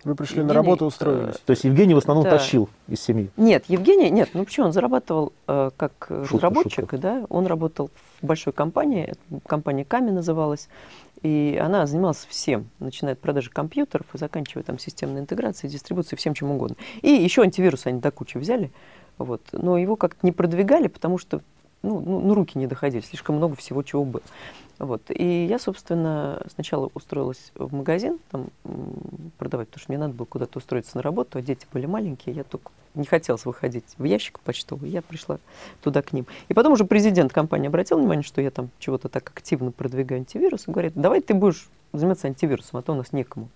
вы 0.03 0.15
пришли 0.15 0.37
Евгений, 0.37 0.47
на 0.47 0.53
работу, 0.53 0.85
устроились. 0.85 1.35
То 1.45 1.51
есть 1.51 1.63
Евгений 1.65 1.93
в 1.93 1.97
основном 1.97 2.23
да. 2.23 2.31
тащил 2.31 2.69
из 2.87 3.01
семьи? 3.01 3.29
Нет, 3.35 3.65
Евгений, 3.67 4.09
нет, 4.09 4.29
ну 4.33 4.45
почему, 4.45 4.67
он 4.67 4.73
зарабатывал 4.73 5.33
э, 5.47 5.71
как 5.75 5.93
шутка, 5.99 6.35
разработчик, 6.35 6.79
шутка. 6.81 6.97
да, 6.97 7.25
он 7.29 7.47
работал 7.47 7.89
в 8.21 8.25
большой 8.25 8.53
компании, 8.53 9.13
компания 9.45 9.83
Ками 9.83 10.11
называлась, 10.11 10.69
И 11.21 11.59
она 11.61 11.85
занималась 11.85 12.25
всем, 12.29 12.69
начиная 12.79 13.13
от 13.13 13.19
продажи 13.19 13.49
компьютеров 13.49 14.07
и 14.13 14.17
заканчивая 14.17 14.63
там 14.63 14.79
системной 14.79 15.21
интеграцией, 15.21 15.71
дистрибуцией, 15.71 16.17
всем 16.17 16.33
чем 16.33 16.51
угодно. 16.51 16.77
И 17.01 17.09
еще 17.09 17.41
антивирус 17.41 17.85
они 17.85 17.99
до 17.99 18.11
кучи 18.11 18.37
взяли, 18.37 18.71
вот. 19.17 19.41
но 19.51 19.77
его 19.77 19.95
как-то 19.95 20.25
не 20.25 20.31
продвигали, 20.31 20.87
потому 20.87 21.17
что 21.17 21.41
ну, 21.81 21.99
ну, 21.99 22.19
ну, 22.21 22.33
руки 22.33 22.57
не 22.57 22.67
доходили, 22.67 23.01
слишком 23.01 23.35
много 23.37 23.55
всего 23.55 23.83
чего 23.83 24.03
было. 24.03 24.23
Вот. 24.79 25.01
И 25.09 25.45
я, 25.45 25.59
собственно, 25.59 26.41
сначала 26.53 26.89
устроилась 26.93 27.51
в 27.55 27.73
магазин 27.73 28.17
там, 28.31 28.47
продавать, 29.37 29.67
потому 29.67 29.81
что 29.81 29.91
мне 29.91 29.99
надо 29.99 30.13
было 30.13 30.25
куда-то 30.25 30.57
устроиться 30.57 30.97
на 30.97 31.03
работу, 31.03 31.37
а 31.37 31.41
дети 31.41 31.65
были 31.73 31.85
маленькие, 31.85 32.35
я 32.35 32.43
только 32.43 32.71
не 32.95 33.05
хотелось 33.05 33.45
выходить 33.45 33.85
в 33.97 34.03
ящик 34.03 34.39
почтовый, 34.39 34.89
я 34.89 35.01
пришла 35.01 35.39
туда 35.81 36.01
к 36.01 36.13
ним. 36.13 36.25
И 36.47 36.53
потом 36.53 36.73
уже 36.73 36.85
президент 36.85 37.33
компании 37.33 37.67
обратил 37.67 37.99
внимание, 37.99 38.23
что 38.23 38.41
я 38.41 38.51
там 38.51 38.69
чего-то 38.79 39.09
так 39.09 39.29
активно 39.29 39.71
продвигаю 39.71 40.19
антивирус, 40.19 40.67
и 40.67 40.71
говорит, 40.71 40.93
давай 40.95 41.21
ты 41.21 41.33
будешь 41.33 41.69
заниматься 41.93 42.27
антивирусом, 42.27 42.79
а 42.79 42.81
то 42.81 42.93
у 42.93 42.95
нас 42.95 43.11
некому. 43.11 43.49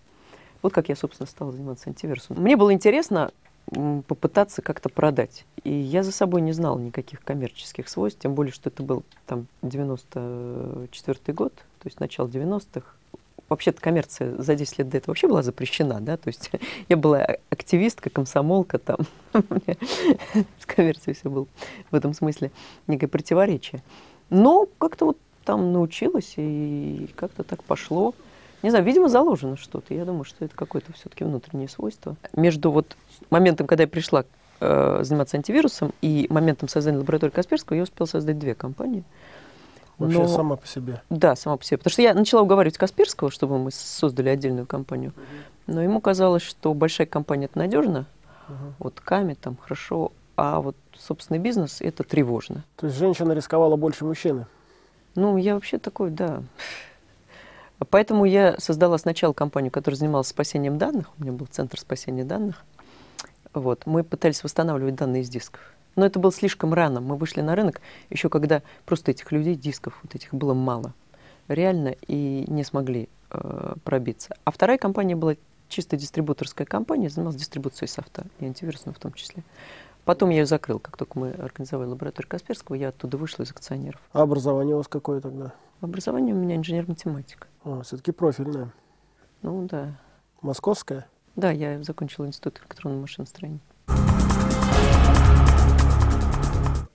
Вот 0.61 0.73
как 0.73 0.89
я, 0.89 0.95
собственно, 0.95 1.27
стала 1.27 1.51
заниматься 1.51 1.89
антивирусом. 1.89 2.37
Мне 2.39 2.55
было 2.55 2.73
интересно 2.73 3.31
попытаться 3.65 4.61
как-то 4.61 4.89
продать. 4.89 5.45
И 5.63 5.71
я 5.73 6.03
за 6.03 6.11
собой 6.11 6.41
не 6.41 6.51
знала 6.51 6.77
никаких 6.77 7.23
коммерческих 7.23 7.87
свойств, 7.87 8.21
тем 8.21 8.35
более, 8.35 8.51
что 8.51 8.69
это 8.69 8.83
был 8.83 9.03
там 9.25 9.47
94 9.61 11.19
год, 11.33 11.53
то 11.53 11.85
есть 11.85 11.99
начало 11.99 12.27
90-х. 12.27 12.85
Вообще-то 13.49 13.81
коммерция 13.81 14.41
за 14.41 14.55
10 14.55 14.79
лет 14.79 14.89
до 14.89 14.97
этого 14.97 15.11
вообще 15.11 15.27
была 15.27 15.43
запрещена, 15.43 16.01
да, 16.01 16.17
то 16.17 16.27
есть 16.27 16.51
я 16.89 16.97
была 16.97 17.25
активистка, 17.49 18.09
комсомолка, 18.09 18.79
там, 18.79 18.99
с 19.33 20.65
коммерцией 20.65 21.15
все 21.15 21.29
было 21.29 21.47
в 21.91 21.95
этом 21.95 22.13
смысле 22.13 22.51
некое 22.87 23.07
противоречие. 23.07 23.83
Но 24.29 24.67
как-то 24.77 25.05
вот 25.05 25.17
там 25.45 25.73
научилась, 25.73 26.33
и 26.37 27.09
как-то 27.15 27.43
так 27.43 27.63
пошло. 27.63 28.15
Не 28.63 28.69
знаю, 28.69 28.85
видимо, 28.85 29.09
заложено 29.09 29.57
что-то. 29.57 29.93
Я 29.93 30.05
думаю, 30.05 30.23
что 30.23 30.43
это 30.45 30.55
какое-то 30.55 30.93
все-таки 30.93 31.25
внутреннее 31.25 31.67
свойство. 31.67 32.15
Между 32.33 32.71
вот 32.71 32.95
моментом, 33.29 33.67
когда 33.67 33.83
я 33.83 33.87
пришла 33.89 34.23
э, 34.61 34.99
заниматься 35.03 35.37
антивирусом, 35.37 35.93
и 36.01 36.27
моментом 36.29 36.69
создания 36.69 36.97
лаборатории 36.97 37.31
Касперского, 37.31 37.75
я 37.75 37.83
успела 37.83 38.07
создать 38.07 38.39
две 38.39 38.55
компании. 38.55 39.03
Вообще 39.97 40.19
Но, 40.19 40.27
сама 40.27 40.55
по 40.55 40.65
себе? 40.65 41.01
Да, 41.09 41.35
сама 41.35 41.57
по 41.57 41.63
себе. 41.63 41.77
Потому 41.77 41.91
что 41.91 42.01
я 42.01 42.13
начала 42.13 42.41
уговаривать 42.41 42.77
Касперского, 42.77 43.29
чтобы 43.31 43.59
мы 43.59 43.69
создали 43.71 44.29
отдельную 44.29 44.65
компанию. 44.65 45.13
Но 45.67 45.81
ему 45.81 46.01
казалось, 46.01 46.41
что 46.41 46.73
большая 46.73 47.05
компания– 47.05 47.45
это 47.51 47.57
надежно, 47.57 48.05
угу. 48.47 48.73
вот 48.79 48.99
Ками 48.99 49.33
там 49.33 49.57
хорошо, 49.57 50.11
а 50.35 50.61
вот 50.61 50.75
собственный 50.97 51.39
бизнес– 51.39 51.79
это 51.81 52.03
тревожно. 52.03 52.63
То 52.77 52.87
есть 52.87 52.97
женщина 52.97 53.33
рисковала 53.33 53.75
больше 53.75 54.05
мужчины? 54.05 54.45
Ну, 55.15 55.37
я 55.37 55.53
вообще 55.53 55.77
такой, 55.77 56.09
да. 56.09 56.41
Поэтому 57.89 58.25
я 58.25 58.55
создала 58.59 58.97
сначала 58.97 59.33
компанию, 59.33 59.71
которая 59.71 59.97
занималась 59.97 60.27
спасением 60.27 60.77
данных. 60.77 61.09
У 61.17 61.23
меня 61.23 61.33
был 61.33 61.47
центр 61.47 61.79
спасения 61.79 62.23
данных. 62.23 62.63
Вот. 63.53 63.85
Мы 63.85 64.03
пытались 64.03 64.43
восстанавливать 64.43 64.95
данные 64.95 65.21
из 65.21 65.29
дисков. 65.29 65.61
Но 65.95 66.05
это 66.05 66.19
было 66.19 66.31
слишком 66.31 66.73
рано. 66.73 67.01
Мы 67.01 67.15
вышли 67.15 67.41
на 67.41 67.55
рынок 67.55 67.81
еще 68.09 68.29
когда 68.29 68.61
просто 68.85 69.11
этих 69.11 69.31
людей, 69.31 69.55
дисков, 69.55 69.99
вот 70.03 70.15
этих 70.15 70.33
было 70.33 70.53
мало. 70.53 70.93
Реально, 71.47 71.95
и 72.07 72.45
не 72.47 72.63
смогли 72.63 73.09
э, 73.29 73.75
пробиться. 73.83 74.35
А 74.43 74.51
вторая 74.51 74.77
компания 74.77 75.15
была 75.15 75.35
чисто 75.67 75.97
дистрибуторская 75.97 76.65
компания, 76.65 77.09
занималась 77.09 77.35
дистрибуцией 77.35 77.89
софта 77.89 78.25
и 78.39 78.45
антивирусным 78.45 78.93
в 78.95 78.99
том 78.99 79.13
числе. 79.13 79.43
Потом 80.05 80.31
я 80.31 80.39
ее 80.39 80.45
закрыл, 80.45 80.79
как 80.79 80.97
только 80.97 81.17
мы 81.17 81.31
организовали 81.31 81.87
лабораторию 81.87 82.29
Касперского, 82.29 82.75
я 82.75 82.89
оттуда 82.89 83.15
вышла 83.17 83.43
из 83.43 83.51
акционеров. 83.51 84.01
А 84.11 84.21
образование 84.21 84.75
у 84.75 84.79
вас 84.79 84.89
какое 84.89 85.21
тогда? 85.21 85.53
Образование 85.79 86.35
у 86.35 86.37
меня 86.37 86.57
инженер-математик. 86.57 87.47
А, 87.63 87.81
все-таки 87.83 88.11
профильное. 88.11 88.73
Ну 89.41 89.65
да. 89.65 89.93
Московское? 90.41 91.07
Да, 91.37 91.51
я 91.51 91.81
закончила 91.83 92.25
институт 92.25 92.59
электронного 92.59 93.01
машиностроения. 93.01 93.61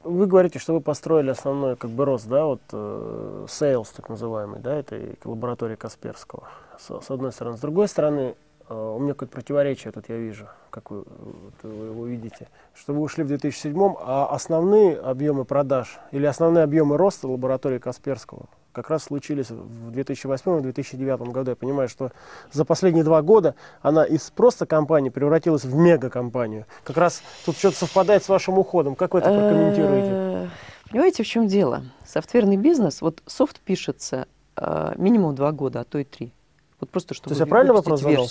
Вы 0.04 0.26
говорите, 0.26 0.58
что 0.58 0.74
вы 0.74 0.80
построили 0.80 1.30
основной 1.30 1.76
как 1.76 1.90
бы 1.90 2.04
рост, 2.04 2.26
да, 2.28 2.44
вот 2.44 2.62
э, 2.72 3.46
sales 3.46 3.88
так 3.94 4.08
называемый, 4.08 4.60
да, 4.60 4.74
этой 4.74 5.18
лаборатории 5.24 5.76
Касперского, 5.76 6.48
с, 6.78 7.00
с 7.00 7.10
одной 7.10 7.32
стороны. 7.32 7.58
С 7.58 7.60
другой 7.60 7.88
стороны, 7.88 8.34
у 8.74 8.98
меня 8.98 9.14
какое-то 9.14 9.34
противоречие 9.34 9.92
тут 9.92 10.08
я 10.08 10.16
вижу, 10.16 10.46
как 10.70 10.90
вы, 10.90 10.98
вот, 10.98 11.54
вы 11.62 11.86
его 11.86 12.06
видите, 12.06 12.48
что 12.74 12.92
вы 12.92 13.00
ушли 13.00 13.24
в 13.24 13.28
2007, 13.28 13.94
а 14.00 14.26
основные 14.30 14.96
объемы 14.98 15.44
продаж 15.44 15.98
или 16.12 16.26
основные 16.26 16.64
объемы 16.64 16.96
роста 16.96 17.28
лаборатории 17.28 17.78
Касперского 17.78 18.46
как 18.72 18.90
раз 18.90 19.04
случились 19.04 19.50
в 19.50 19.90
2008 19.90 20.58
и 20.58 20.62
2009 20.62 21.20
году. 21.32 21.50
Я 21.50 21.56
понимаю, 21.56 21.88
что 21.88 22.12
за 22.52 22.64
последние 22.64 23.02
два 23.02 23.22
года 23.22 23.56
она 23.82 24.04
из 24.04 24.30
просто 24.30 24.66
компании 24.66 25.10
превратилась 25.10 25.64
в 25.64 25.74
мегакомпанию. 25.74 26.64
Как 26.84 26.96
раз 26.96 27.22
тут 27.44 27.56
что-то 27.56 27.76
совпадает 27.76 28.22
с 28.22 28.28
вашим 28.28 28.56
уходом. 28.56 28.94
Как 28.94 29.14
вы 29.14 29.20
это 29.20 29.30
прокомментируете? 29.30 30.10
Э, 30.10 30.48
понимаете, 30.90 31.24
в 31.24 31.26
чем 31.26 31.48
дело? 31.48 31.82
Софтверный 32.06 32.56
бизнес, 32.56 33.02
вот 33.02 33.20
софт 33.26 33.58
пишется 33.60 34.28
э, 34.56 34.92
минимум 34.96 35.34
два 35.34 35.50
года, 35.50 35.80
а 35.80 35.84
то 35.84 35.98
и 35.98 36.04
три. 36.04 36.32
Вот 36.80 36.90
просто 36.90 37.14
чтобы 37.14 37.30
То 37.30 37.32
есть 37.32 37.40
я 37.40 37.46
правильно 37.46 37.74
вопрос 37.74 38.00
задал? 38.00 38.28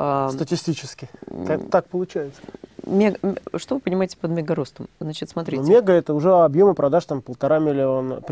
А, 0.00 0.30
Статистически. 0.30 1.08
Так, 1.46 1.70
так 1.70 1.86
получается. 1.86 2.40
Мег... 2.86 3.18
Что 3.56 3.74
вы 3.74 3.80
понимаете 3.80 4.16
под 4.16 4.30
мегаростом? 4.30 4.86
Значит, 5.00 5.28
смотрите. 5.28 5.60
Ну, 5.60 5.68
мега 5.68 5.92
это 5.92 6.14
уже 6.14 6.32
объемы 6.32 6.74
продаж 6.74 7.04
там 7.04 7.20
полтора 7.20 7.58
миллиона, 7.58 8.22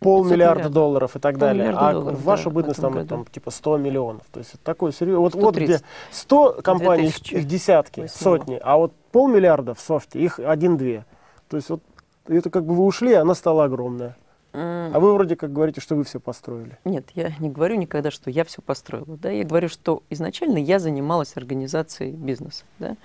полмиллиарда 0.00 0.70
долларов 0.70 1.14
и 1.16 1.18
так 1.18 1.36
далее. 1.36 1.74
А 1.76 1.92
долларов, 1.92 2.18
в 2.18 2.24
вашу 2.24 2.44
да, 2.44 2.54
бытность 2.54 2.80
там, 2.80 3.06
там 3.06 3.26
типа 3.26 3.50
100 3.50 3.76
миллионов. 3.76 4.22
То 4.32 4.38
есть 4.38 4.54
такой 4.62 4.92
серьезный. 4.92 5.20
Вот, 5.20 5.34
вот 5.34 5.56
где 5.56 5.80
100 6.10 6.60
компаний, 6.62 7.12
их 7.30 7.46
десятки, 7.46 8.00
8. 8.00 8.14
сотни, 8.14 8.60
а 8.62 8.78
вот 8.78 8.92
полмиллиарда 9.12 9.74
в 9.74 9.80
софте, 9.80 10.20
их 10.20 10.38
один-две. 10.38 11.04
То 11.48 11.56
есть 11.56 11.68
вот 11.68 11.82
это 12.26 12.50
как 12.50 12.64
бы 12.64 12.74
вы 12.74 12.84
ушли, 12.84 13.12
она 13.12 13.34
стала 13.34 13.64
огромная. 13.64 14.16
А 14.52 14.98
вы 14.98 15.12
вроде 15.14 15.36
как 15.36 15.52
говорите, 15.52 15.80
что 15.80 15.94
вы 15.94 16.04
все 16.04 16.20
построили. 16.20 16.78
Нет, 16.84 17.06
я 17.14 17.32
не 17.38 17.50
говорю 17.50 17.76
никогда, 17.76 18.10
что 18.10 18.30
я 18.30 18.44
все 18.44 18.62
построила. 18.62 19.16
Да? 19.16 19.30
Я 19.30 19.44
говорю, 19.44 19.68
что 19.68 20.02
изначально 20.10 20.58
я 20.58 20.78
занималась 20.78 21.36
организацией 21.36 22.12
бизнеса. 22.12 22.64
Да? 22.78 22.96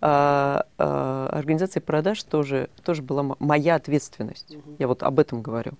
А, 0.00 0.66
а, 0.76 1.28
организация 1.32 1.80
продаж 1.80 2.22
тоже, 2.24 2.68
тоже 2.84 3.02
была 3.02 3.34
моя 3.38 3.76
ответственность. 3.76 4.54
Mm-hmm. 4.54 4.76
Я 4.78 4.88
вот 4.88 5.02
об 5.02 5.18
этом 5.18 5.40
говорю. 5.40 5.72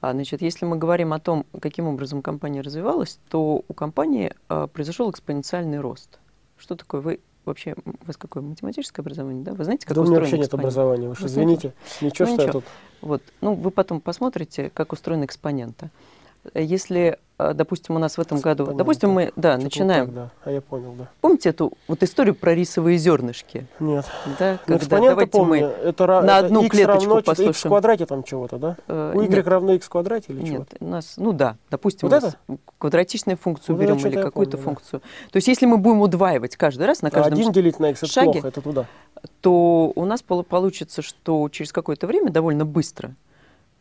А, 0.00 0.12
значит, 0.12 0.42
если 0.42 0.64
мы 0.64 0.76
говорим 0.76 1.12
о 1.12 1.18
том, 1.18 1.46
каким 1.60 1.86
образом 1.88 2.22
компания 2.22 2.60
развивалась, 2.60 3.18
то 3.30 3.64
у 3.66 3.72
компании 3.74 4.34
а, 4.48 4.66
произошел 4.66 5.10
экспоненциальный 5.10 5.80
рост. 5.80 6.20
Что 6.56 6.76
такое? 6.76 7.00
Вы 7.00 7.20
вообще, 7.44 7.74
у 7.84 8.06
вас 8.06 8.16
какое 8.16 8.42
математическое 8.42 9.02
образование, 9.02 9.44
да? 9.44 9.52
Вы 9.54 9.64
знаете, 9.64 9.86
как 9.86 9.94
да 9.94 10.02
устроен 10.02 10.22
у 10.22 10.24
меня 10.24 10.30
вообще 10.30 10.42
нет 10.42 10.54
образования, 10.54 11.08
уж 11.08 11.22
извините. 11.22 11.74
Ничего, 12.00 12.28
ну, 12.28 12.34
что 12.34 12.44
ничего. 12.44 12.46
я 12.46 12.52
тут... 12.52 12.64
Вот. 13.00 13.22
Ну, 13.40 13.54
вы 13.54 13.70
потом 13.70 14.00
посмотрите, 14.00 14.70
как 14.74 14.92
устроены 14.92 15.24
экспоненты. 15.24 15.90
Если 16.54 17.18
а, 17.42 17.54
допустим, 17.54 17.96
у 17.96 17.98
нас 17.98 18.18
в 18.18 18.20
этом 18.20 18.38
году, 18.40 18.64
Понятно. 18.64 18.78
допустим, 18.78 19.10
мы, 19.10 19.32
да, 19.36 19.54
Что 19.54 19.64
начинаем. 19.64 20.06
Так, 20.06 20.14
да. 20.14 20.30
А 20.44 20.50
я 20.52 20.60
понял, 20.60 20.92
да. 20.96 21.08
Помните 21.20 21.48
эту 21.48 21.72
вот 21.88 22.02
историю 22.02 22.34
про 22.34 22.54
рисовые 22.54 22.98
зернышки? 22.98 23.66
Нет. 23.80 24.04
Да, 24.38 24.58
ну, 24.66 24.78
когда, 24.78 25.00
давайте 25.00 25.32
помню. 25.32 25.48
мы 25.48 25.58
это, 25.58 26.06
на 26.06 26.20
это 26.20 26.46
одну 26.46 26.68
клеточку 26.68 27.08
равно, 27.08 27.22
послушаем. 27.22 27.50
x 27.50 27.64
в 27.64 27.68
квадрате 27.68 28.06
там 28.06 28.22
чего-то, 28.22 28.58
да? 28.58 28.76
Э, 28.86 29.12
у 29.14 29.22
y 29.22 29.28
нет. 29.28 29.48
равно 29.48 29.72
x 29.72 29.86
в 29.86 29.90
квадрате 29.90 30.32
или 30.32 30.42
Нет, 30.42 30.68
у 30.78 30.84
нас, 30.84 31.14
ну 31.16 31.32
да, 31.32 31.56
допустим, 31.70 32.08
вот 32.08 32.22
это? 32.22 32.36
квадратичную 32.78 33.36
функцию 33.36 33.76
вот 33.76 33.82
берем 33.82 33.96
или 33.96 34.22
какую-то 34.22 34.56
помню, 34.56 34.64
функцию. 34.64 35.00
Да. 35.00 35.30
То 35.32 35.36
есть 35.38 35.48
если 35.48 35.66
мы 35.66 35.78
будем 35.78 36.00
удваивать 36.00 36.56
каждый 36.56 36.86
раз 36.86 37.02
на 37.02 37.10
каждом 37.10 37.32
Один 37.32 37.50
делить 37.50 37.80
на 37.80 37.90
x 37.90 38.04
шаге, 38.06 38.30
это 38.30 38.32
плохо, 38.32 38.48
это 38.48 38.60
туда. 38.60 38.86
то 39.40 39.92
у 39.94 40.04
нас 40.04 40.22
получится, 40.22 41.02
что 41.02 41.48
через 41.48 41.72
какое-то 41.72 42.06
время, 42.06 42.30
довольно 42.30 42.64
быстро, 42.64 43.14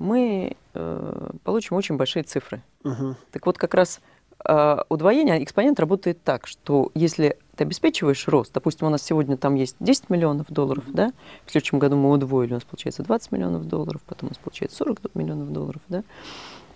мы 0.01 0.55
э, 0.73 1.29
получим 1.43 1.77
очень 1.77 1.97
большие 1.97 2.23
цифры. 2.23 2.61
Угу. 2.83 3.15
Так 3.31 3.45
вот, 3.45 3.57
как 3.57 3.73
раз 3.73 4.01
э, 4.45 4.77
удвоение 4.89 5.43
экспонент 5.43 5.79
работает 5.79 6.23
так, 6.23 6.47
что 6.47 6.91
если 6.95 7.37
ты 7.55 7.63
обеспечиваешь 7.63 8.27
рост, 8.27 8.51
допустим, 8.53 8.87
у 8.87 8.89
нас 8.89 9.03
сегодня 9.03 9.37
там 9.37 9.55
есть 9.55 9.75
10 9.79 10.09
миллионов 10.09 10.47
долларов, 10.49 10.85
mm-hmm. 10.87 10.93
да, 10.93 11.13
в 11.45 11.51
следующем 11.51 11.79
году 11.79 11.95
мы 11.95 12.11
удвоили, 12.11 12.51
у 12.51 12.55
нас 12.55 12.63
получается 12.63 13.03
20 13.03 13.31
миллионов 13.31 13.67
долларов, 13.67 14.01
потом 14.05 14.29
у 14.29 14.31
нас 14.31 14.37
получается 14.37 14.77
40 14.77 15.13
миллионов 15.13 15.51
долларов, 15.51 15.81
да, 15.87 16.03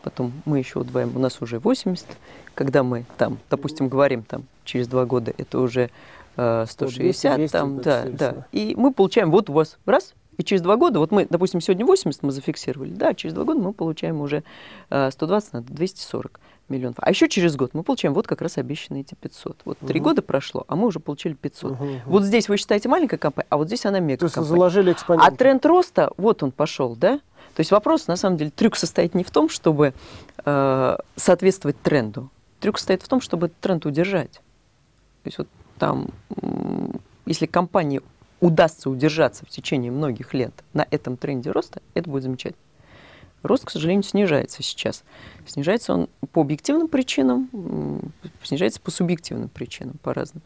потом 0.04 0.32
мы 0.46 0.60
еще 0.60 0.80
удвоим, 0.80 1.16
у 1.16 1.20
нас 1.20 1.42
уже 1.42 1.60
80, 1.60 2.06
когда 2.54 2.84
мы 2.84 3.06
там, 3.18 3.40
допустим, 3.50 3.90
говорим 3.90 4.24
там 4.24 4.44
через 4.64 4.88
два 4.88 5.06
года, 5.06 5.34
это 5.36 5.60
уже 5.60 5.90
э, 6.38 6.66
160, 6.68 7.36
200, 7.38 7.52
там, 7.52 7.82
да, 7.82 8.06
да, 8.08 8.48
и 8.52 8.76
мы 8.78 8.94
получаем, 8.94 9.32
вот 9.32 9.50
у 9.50 9.54
вас 9.54 9.78
раз, 9.86 10.14
и 10.38 10.44
через 10.44 10.62
два 10.62 10.76
года, 10.76 11.00
вот 11.00 11.12
мы, 11.12 11.26
допустим, 11.30 11.62
сегодня 11.62 11.86
80 11.86 12.24
мы 12.24 12.32
зафиксировали, 12.32 12.92
да, 12.92 13.14
через 13.14 13.34
два 13.34 13.44
года 13.44 13.60
мы 13.60 13.74
получаем 13.74 14.22
уже 14.22 14.44
120 14.90 15.54
на 15.54 15.62
240 15.62 16.40
миллионов. 16.70 16.98
А 17.00 17.10
еще 17.10 17.30
через 17.30 17.56
год 17.56 17.74
мы 17.74 17.84
получаем 17.84 18.14
вот 18.14 18.28
как 18.28 18.42
раз 18.42 18.58
обещанные 18.58 19.02
эти 19.02 19.16
500. 19.16 19.62
Вот 19.66 19.78
три 19.80 20.00
угу. 20.00 20.10
года 20.10 20.22
прошло, 20.22 20.66
а 20.68 20.76
мы 20.76 20.88
уже 20.88 21.00
получили 21.00 21.34
500. 21.34 21.72
Угу, 21.72 21.84
угу. 21.84 21.92
Вот 22.06 22.24
здесь 22.24 22.50
вы 22.50 22.58
считаете 22.58 22.90
маленькая 22.90 23.18
компания, 23.18 23.48
а 23.50 23.58
вот 23.58 23.68
здесь 23.68 23.86
она 23.86 24.00
мега 24.00 24.20
То 24.20 24.26
есть 24.26 24.36
заложили 24.36 24.92
экспонент. 24.92 25.28
А 25.28 25.36
тренд 25.36 25.66
роста, 25.66 26.12
вот 26.18 26.44
он 26.44 26.52
пошел, 26.52 26.96
да? 26.96 27.20
То 27.56 27.62
есть 27.62 27.72
вопрос, 27.72 28.08
на 28.08 28.16
самом 28.18 28.38
деле, 28.38 28.52
трюк 28.52 28.76
состоит 28.76 29.16
не 29.16 29.24
в 29.24 29.32
том, 29.32 29.48
чтобы 29.48 29.94
э, 30.44 30.98
соответствовать 31.16 31.80
тренду. 31.82 32.30
Трюк 32.60 32.78
состоит 32.78 33.02
в 33.02 33.08
том, 33.08 33.22
чтобы 33.22 33.50
тренд 33.62 33.86
удержать. 33.86 34.34
То 35.24 35.28
есть 35.28 35.38
вот 35.38 35.48
там, 35.78 36.10
если 37.26 37.46
компании 37.46 38.02
удастся 38.40 38.90
удержаться 38.90 39.46
в 39.46 39.50
течение 39.50 39.92
многих 39.92 40.34
лет 40.34 40.54
на 40.74 40.88
этом 40.92 41.18
тренде 41.18 41.52
роста, 41.52 41.82
это 41.94 42.10
будет 42.10 42.24
замечательно. 42.24 42.62
Рост, 43.44 43.66
к 43.66 43.70
сожалению, 43.70 44.02
снижается 44.02 44.64
сейчас. 44.64 45.04
Снижается 45.46 45.94
он 45.94 46.10
по 46.32 46.42
объективным 46.42 46.88
причинам, 46.88 47.50
снижается 48.42 48.82
по 48.82 48.90
субъективным 48.90 49.50
причинам, 49.50 49.98
по-разному. 50.02 50.44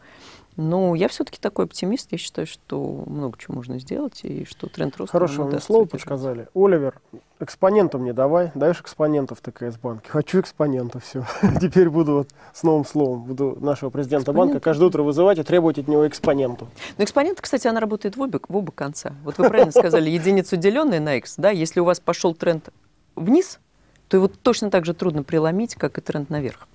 Но 0.60 0.94
я 0.94 1.08
все-таки 1.08 1.38
такой 1.40 1.64
оптимист. 1.64 2.12
Я 2.12 2.18
считаю, 2.18 2.46
что 2.46 3.04
много 3.06 3.38
чего 3.38 3.54
можно 3.54 3.78
сделать, 3.78 4.20
и 4.24 4.44
что 4.44 4.66
тренд 4.66 4.94
роста... 4.98 5.12
Хорошо, 5.12 5.46
мне 5.46 5.58
слово 5.58 5.86
подсказали. 5.86 6.48
Оливер, 6.54 7.00
экспоненту 7.38 7.98
мне 7.98 8.12
давай. 8.12 8.52
Даешь 8.54 8.78
экспонентов 8.78 9.38
в 9.38 9.50
ТКС-банке? 9.50 10.10
Хочу 10.10 10.38
экспонентов, 10.38 11.02
все. 11.02 11.24
Теперь 11.62 11.88
буду 11.88 12.12
вот 12.12 12.28
с 12.52 12.62
новым 12.62 12.84
словом. 12.84 13.22
Буду 13.22 13.56
нашего 13.58 13.88
президента 13.88 14.34
банка 14.34 14.60
каждое 14.60 14.84
утро 14.84 15.02
вызывать 15.02 15.38
и 15.38 15.42
требовать 15.44 15.78
от 15.78 15.88
него 15.88 16.06
экспоненту. 16.06 16.68
Ну, 16.98 17.04
экспонент, 17.04 17.40
кстати, 17.40 17.66
она 17.66 17.80
работает 17.80 18.18
в 18.18 18.20
обе, 18.20 18.38
в 18.46 18.54
оба 18.54 18.70
конца. 18.70 19.14
Вот 19.24 19.38
вы 19.38 19.48
правильно 19.48 19.72
сказали, 19.72 20.10
единицу 20.10 20.58
деленная 20.58 21.00
на 21.00 21.14
x, 21.14 21.36
да, 21.38 21.48
если 21.48 21.80
у 21.80 21.84
вас 21.84 22.00
пошел 22.00 22.34
тренд 22.34 22.68
вниз, 23.16 23.60
то 24.08 24.18
его 24.18 24.28
точно 24.28 24.70
так 24.70 24.84
же 24.84 24.92
трудно 24.92 25.22
преломить, 25.22 25.74
как 25.76 25.96
и 25.96 26.02
тренд 26.02 26.28
наверх. 26.28 26.68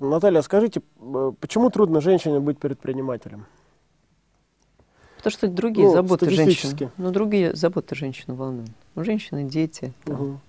Наталья, 0.00 0.42
скажите, 0.42 0.82
э, 1.00 1.32
почему 1.40 1.70
трудно 1.70 2.00
женщине 2.00 2.40
быть 2.40 2.58
предпринимателем? 2.58 3.46
Потому 5.18 5.32
что 5.32 5.48
другие 5.48 5.86
ну, 5.86 5.92
заботы 5.92 6.30
женщины. 6.30 6.90
Ну, 6.96 7.10
другие 7.10 7.54
заботы 7.54 7.94
женщины 7.94 8.34
волнуют. 8.34 8.70
У 8.96 9.04
женщины 9.04 9.44
дети, 9.44 9.92
там, 10.04 10.20
угу. 10.20 10.40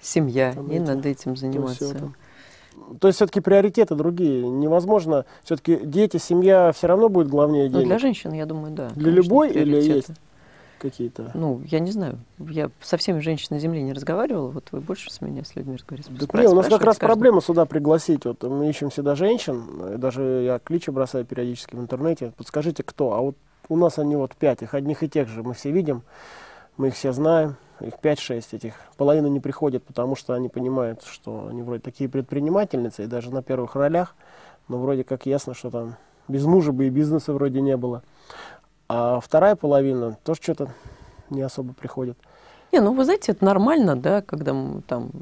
семья, 0.00 0.52
там 0.52 0.70
и 0.70 0.76
эти, 0.76 0.80
надо 0.82 1.08
этим 1.08 1.36
заниматься. 1.36 1.94
То, 1.94 2.12
то 3.00 3.08
есть 3.08 3.16
все-таки 3.16 3.40
приоритеты 3.40 3.96
другие. 3.96 4.48
Невозможно, 4.48 5.24
все-таки 5.42 5.76
дети, 5.82 6.18
семья 6.18 6.70
все 6.72 6.86
равно 6.86 7.08
будет 7.08 7.28
главнее 7.28 7.68
денег. 7.68 7.82
Ну, 7.82 7.86
для 7.86 7.98
женщин, 7.98 8.32
я 8.32 8.46
думаю, 8.46 8.72
да. 8.72 8.90
Для 8.90 9.10
любой 9.10 9.50
или 9.50 9.76
есть? 9.76 10.10
Какие-то? 10.80 11.30
Ну, 11.34 11.62
я 11.66 11.78
не 11.78 11.92
знаю. 11.92 12.18
Я 12.38 12.70
со 12.80 12.96
всеми 12.96 13.20
женщинами 13.20 13.58
на 13.58 13.62
Земле 13.62 13.82
не 13.82 13.92
разговаривала. 13.92 14.48
Вот 14.48 14.68
вы 14.72 14.80
больше 14.80 15.10
с 15.10 15.20
меня, 15.20 15.44
с 15.44 15.54
людьми 15.54 15.76
разговариваете. 15.76 16.26
Так 16.26 16.34
нет, 16.34 16.50
у 16.50 16.54
нас 16.54 16.66
как 16.66 16.82
раз 16.82 16.98
каждый... 16.98 17.14
проблема 17.14 17.40
сюда 17.40 17.66
пригласить. 17.66 18.24
Вот 18.24 18.42
мы 18.42 18.68
ищем 18.68 18.90
всегда 18.90 19.14
женщин. 19.14 19.98
Даже 19.98 20.22
я 20.22 20.58
кличи 20.58 20.90
бросаю 20.90 21.24
периодически 21.24 21.76
в 21.76 21.80
интернете. 21.80 22.32
Подскажите, 22.36 22.82
кто? 22.82 23.12
А 23.12 23.20
вот 23.20 23.36
у 23.68 23.76
нас 23.76 23.98
они 23.98 24.16
вот 24.16 24.34
пять. 24.34 24.62
Их 24.62 24.74
одних 24.74 25.02
и 25.02 25.08
тех 25.08 25.28
же 25.28 25.42
мы 25.42 25.54
все 25.54 25.70
видим. 25.70 26.02
Мы 26.76 26.88
их 26.88 26.94
все 26.94 27.12
знаем. 27.12 27.56
Их 27.80 27.94
5-6 27.94 28.44
этих. 28.52 28.74
Половина 28.96 29.26
не 29.28 29.40
приходит, 29.40 29.84
потому 29.84 30.14
что 30.14 30.34
они 30.34 30.48
понимают, 30.48 31.02
что 31.02 31.48
они 31.48 31.62
вроде 31.62 31.80
такие 31.80 32.10
предпринимательницы, 32.10 33.04
и 33.04 33.06
даже 33.06 33.30
на 33.30 33.42
первых 33.42 33.74
ролях, 33.74 34.14
но 34.68 34.78
вроде 34.78 35.02
как 35.02 35.24
ясно, 35.24 35.54
что 35.54 35.70
там 35.70 35.96
без 36.28 36.44
мужа 36.44 36.72
бы 36.72 36.86
и 36.86 36.90
бизнеса 36.90 37.32
вроде 37.32 37.60
не 37.60 37.76
было. 37.76 38.02
А 38.92 39.20
вторая 39.20 39.54
половина 39.54 40.18
тоже 40.24 40.42
что-то 40.42 40.72
не 41.30 41.42
особо 41.42 41.74
приходит. 41.74 42.18
Не, 42.72 42.80
ну 42.80 42.92
вы 42.92 43.04
знаете, 43.04 43.30
это 43.30 43.44
нормально, 43.44 43.94
да, 43.94 44.20
когда 44.20 44.52
там 44.88 45.12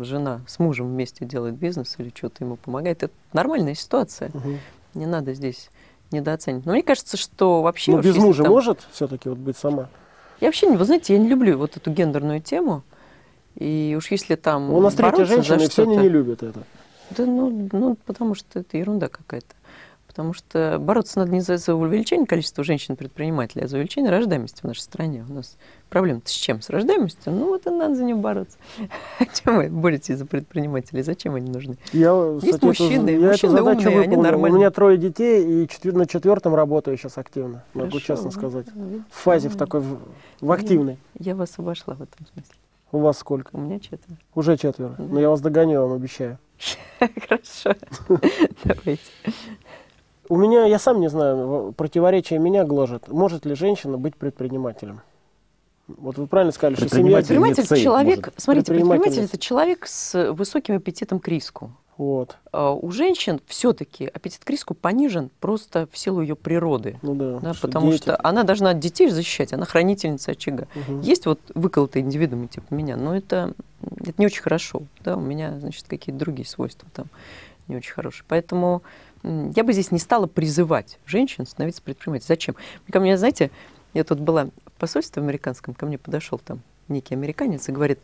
жена 0.00 0.40
с 0.46 0.58
мужем 0.58 0.86
вместе 0.86 1.26
делает 1.26 1.56
бизнес 1.56 1.96
или 1.98 2.10
что-то 2.16 2.44
ему 2.44 2.56
помогает. 2.56 3.02
Это 3.02 3.12
нормальная 3.34 3.74
ситуация. 3.74 4.30
Угу. 4.30 4.58
Не 4.94 5.04
надо 5.04 5.34
здесь 5.34 5.68
недооценивать. 6.12 6.64
Но 6.64 6.72
мне 6.72 6.82
кажется, 6.82 7.18
что 7.18 7.60
вообще... 7.60 7.92
Ну, 7.92 8.00
без 8.00 8.16
мужа 8.16 8.42
там... 8.42 8.52
может 8.52 8.86
все-таки 8.90 9.28
вот 9.28 9.36
быть 9.36 9.58
сама? 9.58 9.90
Я 10.40 10.48
вообще, 10.48 10.74
вы 10.74 10.82
знаете, 10.82 11.12
я 11.12 11.18
не 11.18 11.28
люблю 11.28 11.58
вот 11.58 11.76
эту 11.76 11.90
гендерную 11.90 12.40
тему. 12.40 12.84
И 13.56 13.94
уж 13.98 14.10
если 14.10 14.36
там 14.36 14.72
У 14.72 14.80
нас 14.80 14.94
третья 14.94 15.26
женщина, 15.26 15.60
и 15.60 15.68
все 15.68 15.82
они 15.82 15.98
не 15.98 16.08
любят 16.08 16.42
это. 16.42 16.60
Да, 17.10 17.26
ну, 17.26 17.68
ну, 17.70 17.98
потому 18.06 18.34
что 18.34 18.60
это 18.60 18.78
ерунда 18.78 19.08
какая-то. 19.08 19.54
Потому 20.10 20.32
что 20.32 20.78
бороться 20.80 21.20
надо 21.20 21.30
не 21.30 21.40
за, 21.40 21.56
за 21.56 21.72
увеличение 21.72 22.26
количества 22.26 22.64
женщин-предпринимателей, 22.64 23.62
а 23.62 23.68
за 23.68 23.76
увеличение 23.76 24.10
рождаемости 24.10 24.60
в 24.60 24.64
нашей 24.64 24.80
стране. 24.80 25.24
У 25.28 25.32
нас 25.32 25.56
проблема-то 25.88 26.28
с 26.28 26.32
чем? 26.32 26.60
С 26.60 26.68
рождаемостью? 26.68 27.32
Ну 27.32 27.46
вот 27.46 27.64
и 27.68 27.70
надо 27.70 27.94
за 27.94 28.02
нее 28.02 28.16
бороться. 28.16 28.58
А 29.20 29.24
чем 29.24 29.58
вы 29.58 29.68
боретесь 29.68 30.18
за 30.18 30.26
предпринимателей? 30.26 31.02
Зачем 31.02 31.36
они 31.36 31.48
нужны? 31.48 31.76
Я, 31.92 32.10
Есть 32.42 32.46
кстати, 32.46 32.64
мужчины, 32.64 33.10
это, 33.10 33.26
мужчины 33.28 33.54
я 33.54 33.62
умные, 33.62 33.76
выполнил. 33.76 34.00
они 34.00 34.16
нормальные. 34.16 34.56
У 34.56 34.58
меня 34.58 34.70
трое 34.72 34.98
детей, 34.98 35.62
и 35.62 35.68
четвер... 35.68 35.94
на 35.94 36.06
четвертом 36.06 36.56
работаю 36.56 36.96
сейчас 36.96 37.16
активно, 37.16 37.62
могу 37.72 37.90
Хорошо, 37.90 38.06
честно 38.06 38.32
сказать. 38.32 38.66
В 38.66 39.16
фазе 39.16 39.48
в 39.48 39.56
такой, 39.56 39.78
в, 39.78 39.96
в 40.40 40.50
активной. 40.50 40.98
Я 41.20 41.36
вас 41.36 41.56
обошла 41.56 41.94
в 41.94 42.02
этом 42.02 42.26
смысле. 42.32 42.54
У 42.90 42.98
вас 42.98 43.18
сколько? 43.18 43.50
У 43.52 43.60
меня 43.60 43.78
четверо. 43.78 44.18
Уже 44.34 44.56
четверо. 44.56 44.96
Да. 44.98 45.04
Но 45.04 45.20
я 45.20 45.30
вас 45.30 45.40
догоню, 45.40 45.72
я 45.74 45.80
вам 45.82 45.92
обещаю. 45.92 46.38
Хорошо. 46.98 47.76
Давайте. 48.64 49.02
У 50.30 50.36
меня, 50.36 50.64
я 50.64 50.78
сам 50.78 51.00
не 51.00 51.10
знаю, 51.10 51.74
противоречие 51.76 52.38
меня 52.38 52.64
гложет. 52.64 53.08
Может 53.08 53.44
ли 53.46 53.56
женщина 53.56 53.98
быть 53.98 54.14
предпринимателем? 54.14 55.00
Вот 55.88 56.18
вы 56.18 56.28
правильно 56.28 56.52
сказали, 56.52 56.76
что 56.76 56.88
семья... 56.88 57.16
Предприниматель 57.16 57.64
это 57.64 57.76
человек, 57.76 58.26
может. 58.26 58.40
смотрите, 58.40 58.72
предприниматель 58.72 59.24
это 59.24 59.38
человек 59.38 59.88
с 59.88 60.32
высоким 60.32 60.76
аппетитом 60.76 61.18
к 61.18 61.26
риску. 61.26 61.72
Вот. 61.96 62.36
А 62.52 62.70
у 62.72 62.92
женщин 62.92 63.40
все-таки 63.48 64.06
аппетит 64.06 64.44
к 64.44 64.50
риску 64.50 64.72
понижен 64.72 65.30
просто 65.40 65.88
в 65.90 65.98
силу 65.98 66.22
ее 66.22 66.36
природы. 66.36 67.00
Ну 67.02 67.16
да. 67.16 67.40
да 67.40 67.52
потому 67.60 67.90
дети. 67.90 68.02
что 68.02 68.20
она 68.22 68.44
должна 68.44 68.72
детей 68.72 69.10
защищать, 69.10 69.52
она 69.52 69.66
хранительница 69.66 70.30
очага. 70.30 70.68
Угу. 70.76 71.00
Есть 71.00 71.26
вот 71.26 71.40
выколотые 71.56 72.04
индивидуумы 72.04 72.46
типа 72.46 72.72
меня, 72.72 72.96
но 72.96 73.16
это, 73.16 73.52
это 73.82 74.14
не 74.16 74.26
очень 74.26 74.42
хорошо. 74.42 74.82
Да, 75.02 75.16
у 75.16 75.20
меня, 75.20 75.58
значит, 75.58 75.86
какие-то 75.88 76.20
другие 76.20 76.46
свойства 76.46 76.88
там 76.94 77.06
не 77.66 77.76
очень 77.76 77.92
хорошие. 77.92 78.24
Поэтому 78.28 78.82
я 79.22 79.64
бы 79.64 79.72
здесь 79.72 79.90
не 79.90 79.98
стала 79.98 80.26
призывать 80.26 80.98
женщин 81.06 81.46
становиться 81.46 81.82
предпринимателями. 81.82 82.28
Зачем? 82.28 82.56
Ко 82.90 83.00
мне, 83.00 83.16
знаете, 83.18 83.50
я 83.92 84.04
тут 84.04 84.20
была 84.20 84.46
в 84.46 84.72
посольстве 84.78 85.22
американском, 85.22 85.74
ко 85.74 85.86
мне 85.86 85.98
подошел 85.98 86.38
там 86.38 86.62
некий 86.88 87.14
американец 87.14 87.68
и 87.68 87.72
говорит, 87.72 88.00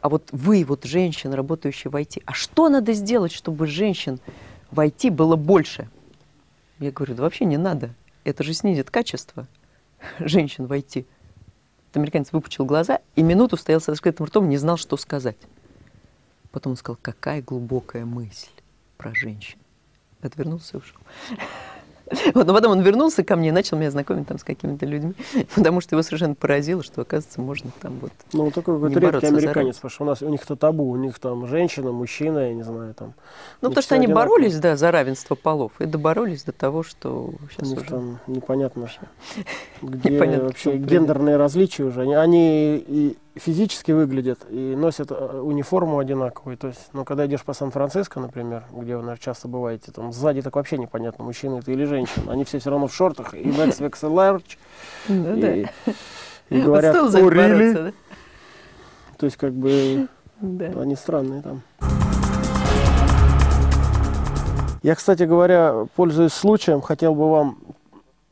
а 0.00 0.08
вот 0.08 0.28
вы, 0.32 0.64
вот 0.64 0.84
женщины, 0.84 1.36
работающие 1.36 1.90
в 1.90 1.96
IT, 1.96 2.22
а 2.24 2.32
что 2.32 2.68
надо 2.68 2.92
сделать, 2.94 3.32
чтобы 3.32 3.66
женщин 3.66 4.18
в 4.70 4.80
IT 4.80 5.10
было 5.10 5.36
больше? 5.36 5.88
Я 6.78 6.90
говорю, 6.90 7.14
да 7.14 7.22
вообще 7.22 7.44
не 7.44 7.58
надо. 7.58 7.94
Это 8.24 8.42
же 8.42 8.54
снизит 8.54 8.90
качество 8.90 9.46
женщин 10.18 10.66
в 10.66 10.72
IT. 10.72 11.04
Этот 11.90 11.96
американец 11.96 12.32
выпучил 12.32 12.64
глаза 12.64 13.00
и 13.14 13.22
минуту 13.22 13.58
стоял 13.58 13.80
с 13.80 13.88
раскрытым 13.88 14.26
ртом, 14.26 14.48
не 14.48 14.56
знал, 14.56 14.78
что 14.78 14.96
сказать. 14.96 15.36
Потом 16.50 16.72
он 16.72 16.76
сказал, 16.76 16.98
какая 17.02 17.42
глубокая 17.42 18.06
мысль 18.06 18.48
про 18.96 19.14
женщин 19.14 19.59
отвернулся 20.22 20.76
и 20.76 20.80
ушел. 20.80 21.00
Вот, 22.34 22.46
но 22.46 22.54
потом 22.54 22.72
он 22.72 22.80
вернулся 22.80 23.22
ко 23.22 23.36
мне 23.36 23.48
и 23.48 23.52
начал 23.52 23.76
меня 23.76 23.90
знакомить 23.90 24.26
там 24.26 24.38
с 24.38 24.44
какими-то 24.44 24.84
людьми, 24.84 25.14
потому 25.54 25.80
что 25.80 25.94
его 25.94 26.02
совершенно 26.02 26.34
поразило, 26.34 26.82
что, 26.82 27.02
оказывается, 27.02 27.40
можно 27.40 27.70
там 27.80 27.98
вот 28.00 28.12
Ну, 28.32 28.50
такой 28.50 28.74
какой-то 28.74 28.98
редкий 28.98 29.26
американец, 29.26 29.76
потому 29.76 29.90
что 29.90 30.02
у 30.02 30.06
нас 30.06 30.22
у 30.22 30.28
них-то 30.28 30.56
табу, 30.56 30.90
у 30.90 30.96
них 30.96 31.18
там 31.18 31.46
женщина, 31.46 31.92
мужчина, 31.92 32.48
я 32.48 32.54
не 32.54 32.62
знаю, 32.62 32.94
там. 32.94 33.14
Ну, 33.60 33.68
потому 33.68 33.82
что 33.82 33.94
они 33.94 34.06
одинаковые. 34.06 34.28
боролись, 34.28 34.58
да, 34.58 34.76
за 34.76 34.90
равенство 34.90 35.34
полов, 35.36 35.72
и 35.78 35.86
доборолись 35.86 36.42
до 36.42 36.52
того, 36.52 36.82
что 36.82 37.32
сейчас 37.50 37.68
у 37.68 37.70
них 37.70 37.78
уже... 37.78 37.90
там 37.90 38.18
непонятно, 38.26 38.88
где 39.80 40.10
непонятно, 40.14 40.44
вообще 40.46 40.76
гендерные 40.76 41.36
различия 41.36 41.84
уже. 41.84 42.02
Они, 42.02 42.14
они 42.14 42.76
и 42.76 43.16
физически 43.40 43.92
выглядят 43.92 44.40
и 44.50 44.74
носят 44.76 45.10
э, 45.10 45.40
униформу 45.40 45.98
одинаковую. 45.98 46.56
То 46.56 46.68
есть, 46.68 46.90
ну, 46.92 47.04
когда 47.04 47.26
идешь 47.26 47.42
по 47.42 47.52
Сан-Франциско, 47.52 48.20
например, 48.20 48.64
где 48.70 48.96
вы, 48.96 49.02
наверное, 49.02 49.16
часто 49.16 49.48
бываете, 49.48 49.92
там 49.92 50.12
сзади 50.12 50.42
так 50.42 50.54
вообще 50.56 50.78
непонятно, 50.78 51.24
мужчина 51.24 51.56
это 51.56 51.72
или 51.72 51.84
женщина. 51.84 52.32
Они 52.32 52.44
все 52.44 52.58
все 52.58 52.70
равно 52.70 52.86
в 52.86 52.94
шортах, 52.94 53.34
и 53.34 53.50
в 53.50 53.58
XXL 53.58 54.12
large. 54.12 54.58
Ну, 55.08 55.34
и, 56.50 56.60
говорят, 56.60 56.96
really? 56.96 57.94
То 59.16 59.26
есть, 59.26 59.36
как 59.36 59.52
бы, 59.52 60.08
они 60.40 60.96
странные 60.96 61.42
там. 61.42 61.62
Я, 64.82 64.94
кстати 64.94 65.24
говоря, 65.24 65.86
пользуясь 65.94 66.32
случаем, 66.32 66.80
хотел 66.80 67.14
бы 67.14 67.30
вам 67.30 67.58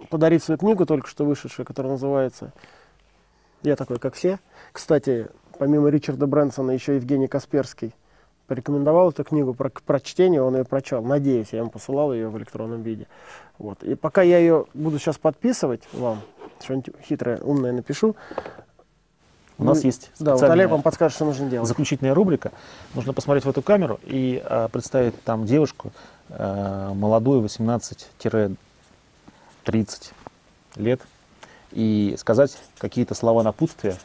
подарить 0.08 0.42
свою 0.42 0.58
книгу, 0.58 0.86
только 0.86 1.06
что 1.06 1.24
вышедшую, 1.24 1.66
которая 1.66 1.92
называется 1.92 2.52
«Я 3.62 3.76
такой, 3.76 3.98
как 3.98 4.14
все». 4.14 4.38
Кстати, 4.78 5.26
помимо 5.58 5.88
Ричарда 5.88 6.28
Брэнсона, 6.28 6.70
еще 6.70 6.94
Евгений 6.94 7.26
Касперский 7.26 7.92
порекомендовал 8.46 9.10
эту 9.10 9.24
книгу 9.24 9.52
про 9.52 9.70
прочтение, 9.70 10.40
он 10.40 10.56
ее 10.56 10.64
прочел. 10.64 11.02
Надеюсь, 11.02 11.48
я 11.50 11.58
ему 11.58 11.70
посылал 11.70 12.14
ее 12.14 12.28
в 12.28 12.38
электронном 12.38 12.82
виде. 12.82 13.08
Вот. 13.58 13.82
И 13.82 13.96
пока 13.96 14.22
я 14.22 14.38
ее 14.38 14.66
буду 14.74 15.00
сейчас 15.00 15.18
подписывать 15.18 15.82
вам, 15.92 16.20
что-нибудь 16.62 16.94
хитрое, 17.02 17.38
умное 17.38 17.72
напишу, 17.72 18.14
у 19.58 19.64
нас 19.64 19.82
есть 19.82 20.12
да, 20.20 20.34
вот 20.36 20.42
Олег 20.44 20.70
вам 20.70 20.82
подскажет, 20.82 21.16
что 21.16 21.24
нужно 21.24 21.50
делать. 21.50 21.66
Заключительная 21.66 22.14
рубрика. 22.14 22.52
Нужно 22.94 23.12
посмотреть 23.12 23.46
в 23.46 23.50
эту 23.50 23.62
камеру 23.62 23.98
и 24.04 24.40
э, 24.44 24.68
представить 24.70 25.20
там 25.24 25.44
девушку 25.44 25.90
э, 26.28 26.92
молодую, 26.94 27.44
18-30 27.44 28.56
лет, 30.76 31.00
и 31.72 32.14
сказать 32.16 32.56
какие-то 32.78 33.16
слова 33.16 33.42
напутствия 33.42 33.96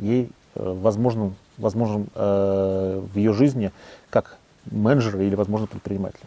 ей 0.00 0.30
э, 0.54 0.72
возможным, 0.72 1.36
возможным 1.58 2.08
э, 2.14 3.02
в 3.12 3.16
ее 3.16 3.32
жизни 3.32 3.70
как 4.10 4.38
менеджера 4.66 5.22
или, 5.22 5.34
возможно, 5.34 5.66
предпринимателя? 5.66 6.26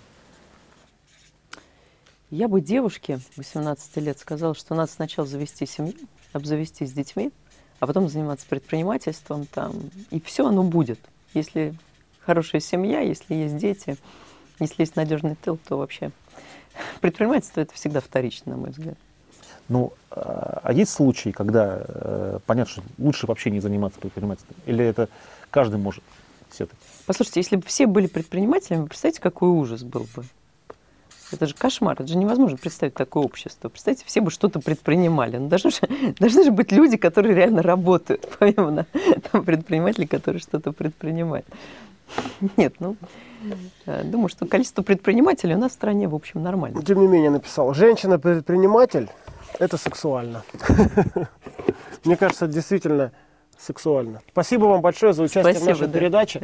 Я 2.30 2.48
бы 2.48 2.62
девушке 2.62 3.20
18 3.36 3.98
лет 3.98 4.18
сказала, 4.18 4.56
что 4.56 4.74
надо 4.74 4.92
сначала 4.92 5.28
завести 5.28 5.66
семью, 5.68 5.94
обзавестись 6.32 6.92
детьми, 6.92 7.32
а 7.80 7.86
потом 7.86 8.10
заниматься 8.10 8.48
предпринимательством 8.48 9.46
там, 9.46 9.74
и 10.10 10.20
все 10.20 10.48
оно 10.48 10.64
будет. 10.64 11.00
Если 11.34 11.76
хорошая 12.22 12.62
семья, 12.62 13.02
если 13.02 13.36
есть 13.36 13.58
дети, 13.58 13.98
если 14.60 14.82
есть 14.82 14.96
надежный 14.96 15.36
тыл, 15.36 15.60
то 15.68 15.78
вообще 15.78 16.12
предпринимательство 17.02 17.62
это 17.62 17.74
всегда 17.74 18.00
вторично, 18.00 18.54
на 18.54 18.58
мой 18.58 18.70
взгляд. 18.72 18.98
Ну, 19.70 19.94
а 20.16 20.72
есть 20.74 20.92
случаи, 20.92 21.30
когда 21.30 21.82
э, 21.86 22.40
понятно, 22.46 22.72
что 22.72 22.84
лучше 22.98 23.28
вообще 23.28 23.50
не 23.50 23.60
заниматься 23.60 24.00
предпринимательством? 24.00 24.56
Или 24.66 24.86
это 24.86 25.10
каждый 25.50 25.80
может 25.80 26.04
все-таки? 26.50 26.78
Послушайте, 27.06 27.40
если 27.40 27.56
бы 27.56 27.64
все 27.64 27.88
были 27.88 28.08
предпринимателями, 28.08 28.86
представьте, 28.86 29.22
какой 29.22 29.50
ужас 29.50 29.84
был 29.84 30.08
бы. 30.16 30.24
Это 31.32 31.48
же 31.48 31.56
кошмар, 31.56 31.96
это 32.00 32.06
же 32.06 32.16
невозможно 32.16 32.58
представить 32.58 32.94
такое 32.94 33.24
общество. 33.24 33.70
Представьте, 33.70 34.06
все 34.06 34.22
бы 34.22 34.30
что-то 34.30 34.60
предпринимали. 34.60 35.38
Ну, 35.38 35.48
должны, 35.48 35.72
же, 35.72 35.80
должны 36.20 36.44
же 36.44 36.52
быть 36.52 36.72
люди, 36.72 36.98
которые 36.98 37.34
реально 37.34 37.64
работают, 37.64 38.28
помимо 38.40 38.86
там, 39.32 39.44
предпринимателей, 39.44 40.06
которые 40.06 40.42
что-то 40.42 40.74
предпринимают. 40.74 41.48
Нет, 42.58 42.76
ну, 42.80 42.98
э, 43.88 44.04
думаю, 44.04 44.30
что 44.30 44.46
количество 44.46 44.84
предпринимателей 44.84 45.56
у 45.56 45.58
нас 45.58 45.72
в 45.72 45.76
стране, 45.76 46.08
в 46.08 46.14
общем, 46.14 46.44
нормально. 46.44 46.84
Тем 46.84 47.00
не 47.00 47.08
менее, 47.08 47.32
написал, 47.32 47.74
женщина-предприниматель– 47.74 49.10
это 49.60 49.78
сексуально. 49.78 50.44
Мне 52.04 52.18
кажется, 52.18 52.46
это 52.46 52.54
действительно 52.54 53.12
сексуально. 53.58 54.22
Спасибо 54.32 54.66
вам 54.66 54.82
большое 54.82 55.14
за 55.14 55.24
участие 55.24 55.44
Спасибо, 55.44 55.64
в 55.64 55.68
нашей 55.70 55.88
да. 55.88 56.00
передаче. 56.00 56.42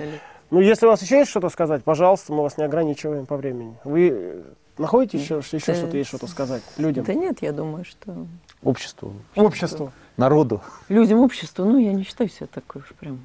Ну, 0.52 0.62
если 0.62 0.86
у 0.86 0.90
вас 0.90 1.02
еще 1.02 1.18
есть 1.20 1.30
что-то 1.30 1.50
сказать, 1.50 1.84
пожалуйста, 1.84 2.34
мы 2.34 2.44
вас 2.44 2.58
не 2.58 2.64
ограничиваем 2.64 3.26
по 3.26 3.36
времени. 3.38 3.76
Вы 3.84 4.10
э, 4.12 4.42
находите 4.78 5.18
еще, 5.18 5.42
что 5.42 5.58
еще 5.58 5.74
Да. 5.74 5.76
что-то 5.78 5.98
есть 5.98 6.08
что-то 6.10 6.28
сказать 6.28 6.64
людям? 6.78 7.04
Да 7.06 7.14
нет, 7.14 7.40
я 7.42 7.52
думаю, 7.52 7.86
что 7.86 8.26
Обществу, 8.64 9.14
Обществу. 9.36 9.92
народу. 10.18 10.62
людям 10.88 11.20
обществу, 11.20 11.66
ну, 11.66 11.78
я 11.78 11.94
не 11.94 12.04
считаю 12.04 12.30
себя 12.30 12.48
такой 12.52 12.82
уж 12.82 12.88
прям 13.00 13.20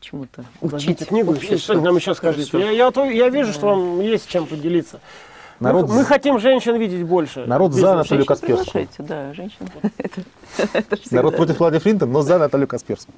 чему-то 0.00 0.44
учить. 0.60 1.06
книгу, 1.06 1.32
обществу. 1.32 1.58
что 1.58 1.80
нам 1.80 1.94
еще 1.96 2.14
скажите. 2.14 2.50
Хорошо. 2.50 2.70
Я, 2.70 2.76
я, 2.76 2.90
то- 2.90 3.04
я 3.04 3.28
вижу, 3.28 3.52
что 3.52 3.66
вам 3.66 4.00
есть 4.00 4.28
чем 4.28 4.46
поделиться. 4.46 5.00
Народ, 5.62 5.88
мы, 5.88 5.94
мы 5.96 6.04
хотим 6.04 6.38
женщин 6.38 6.76
видеть 6.76 7.04
больше. 7.04 7.44
народ 7.46 7.72
за 7.72 7.92
Анатолию 7.92 8.24
Женщин 8.24 8.26
Касперскую. 8.26 8.88
да, 8.98 9.32
женщин. 9.32 9.68
Народ 11.10 11.36
против 11.36 11.58
Владимира 11.60 11.80
Флинтона, 11.80 12.12
но 12.12 12.22
за 12.22 12.38
Наталью 12.38 12.66
Касперскую. 12.66 13.14